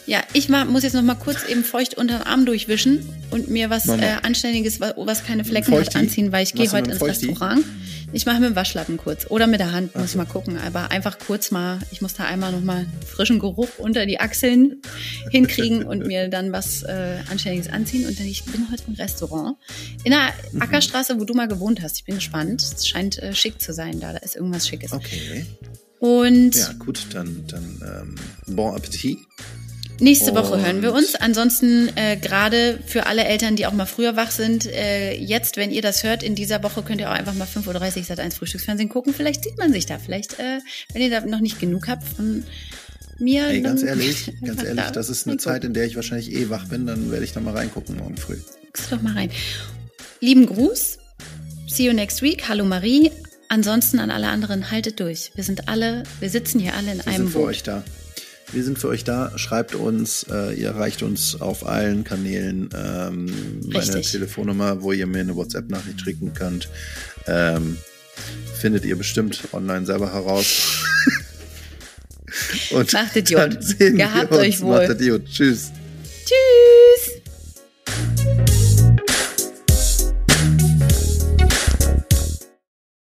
[0.05, 2.99] Ja, ich ma- muss jetzt noch mal kurz eben feucht unter den Arm durchwischen
[3.31, 3.99] und mir was mal.
[4.01, 5.97] äh, Anständiges, wa- was keine Flecken hat, Feuchti?
[5.97, 7.25] anziehen, weil ich gehe heute ins Feuchti?
[7.27, 7.65] Restaurant.
[8.13, 10.57] Ich mache mit dem Waschlappen kurz oder mit der Hand, muss ich mal gucken.
[10.57, 14.81] Aber einfach kurz mal, ich muss da einmal noch mal frischen Geruch unter die Achseln
[15.29, 18.07] hinkriegen und mir dann was äh, Anständiges anziehen.
[18.07, 19.57] Und dann, ich bin heute im Restaurant
[20.03, 20.61] in der Mhm.
[20.61, 21.97] Ackerstraße, wo du mal gewohnt hast.
[21.97, 22.61] Ich bin gespannt.
[22.61, 24.13] Es scheint äh, schick zu sein da.
[24.13, 24.93] Da ist irgendwas Schickes.
[24.93, 25.45] Okay.
[25.99, 27.81] Und Ja, gut, dann, dann
[28.47, 29.17] ähm, bon Appetit.
[29.99, 31.15] Nächste Woche Und- hören wir uns.
[31.15, 35.71] Ansonsten äh, gerade für alle Eltern, die auch mal früher wach sind, äh, jetzt, wenn
[35.71, 38.35] ihr das hört, in dieser Woche könnt ihr auch einfach mal 5.30 Uhr Sat 1
[38.37, 39.13] Frühstücksfernsehen gucken.
[39.13, 39.97] Vielleicht sieht man sich da.
[39.97, 40.59] Vielleicht, äh,
[40.93, 42.43] wenn ihr da noch nicht genug habt von
[43.19, 43.47] mir.
[43.47, 45.37] Ey, ganz ehrlich, ganz ehrlich, da das ist eine.
[45.37, 46.85] Zeit, in der ich wahrscheinlich eh wach bin.
[46.85, 48.37] Dann werde ich da mal reingucken morgen früh.
[48.67, 49.31] Guckst doch mal rein.
[50.19, 50.99] Lieben Gruß.
[51.67, 52.47] See you next week.
[52.47, 53.11] Hallo Marie.
[53.49, 55.31] Ansonsten an alle anderen, haltet durch.
[55.35, 57.47] Wir sind alle, wir sitzen hier alle in Wir einem sind für Boot.
[57.47, 57.83] euch da.
[58.53, 59.37] Wir sind für euch da.
[59.37, 60.25] Schreibt uns.
[60.31, 62.69] Äh, ihr erreicht uns auf allen Kanälen.
[62.75, 63.25] Ähm,
[63.65, 64.01] meine.
[64.01, 66.69] Telefonnummer, wo ihr mir eine WhatsApp-Nachricht schicken könnt.
[67.27, 67.77] Ähm,
[68.59, 70.45] findet ihr bestimmt online selber heraus.
[72.71, 74.87] Und Macht dann sehen Gehabt euch wohl.
[74.87, 75.25] Macht Idiot.
[75.25, 75.71] Tschüss.
[76.25, 77.16] Tschüss.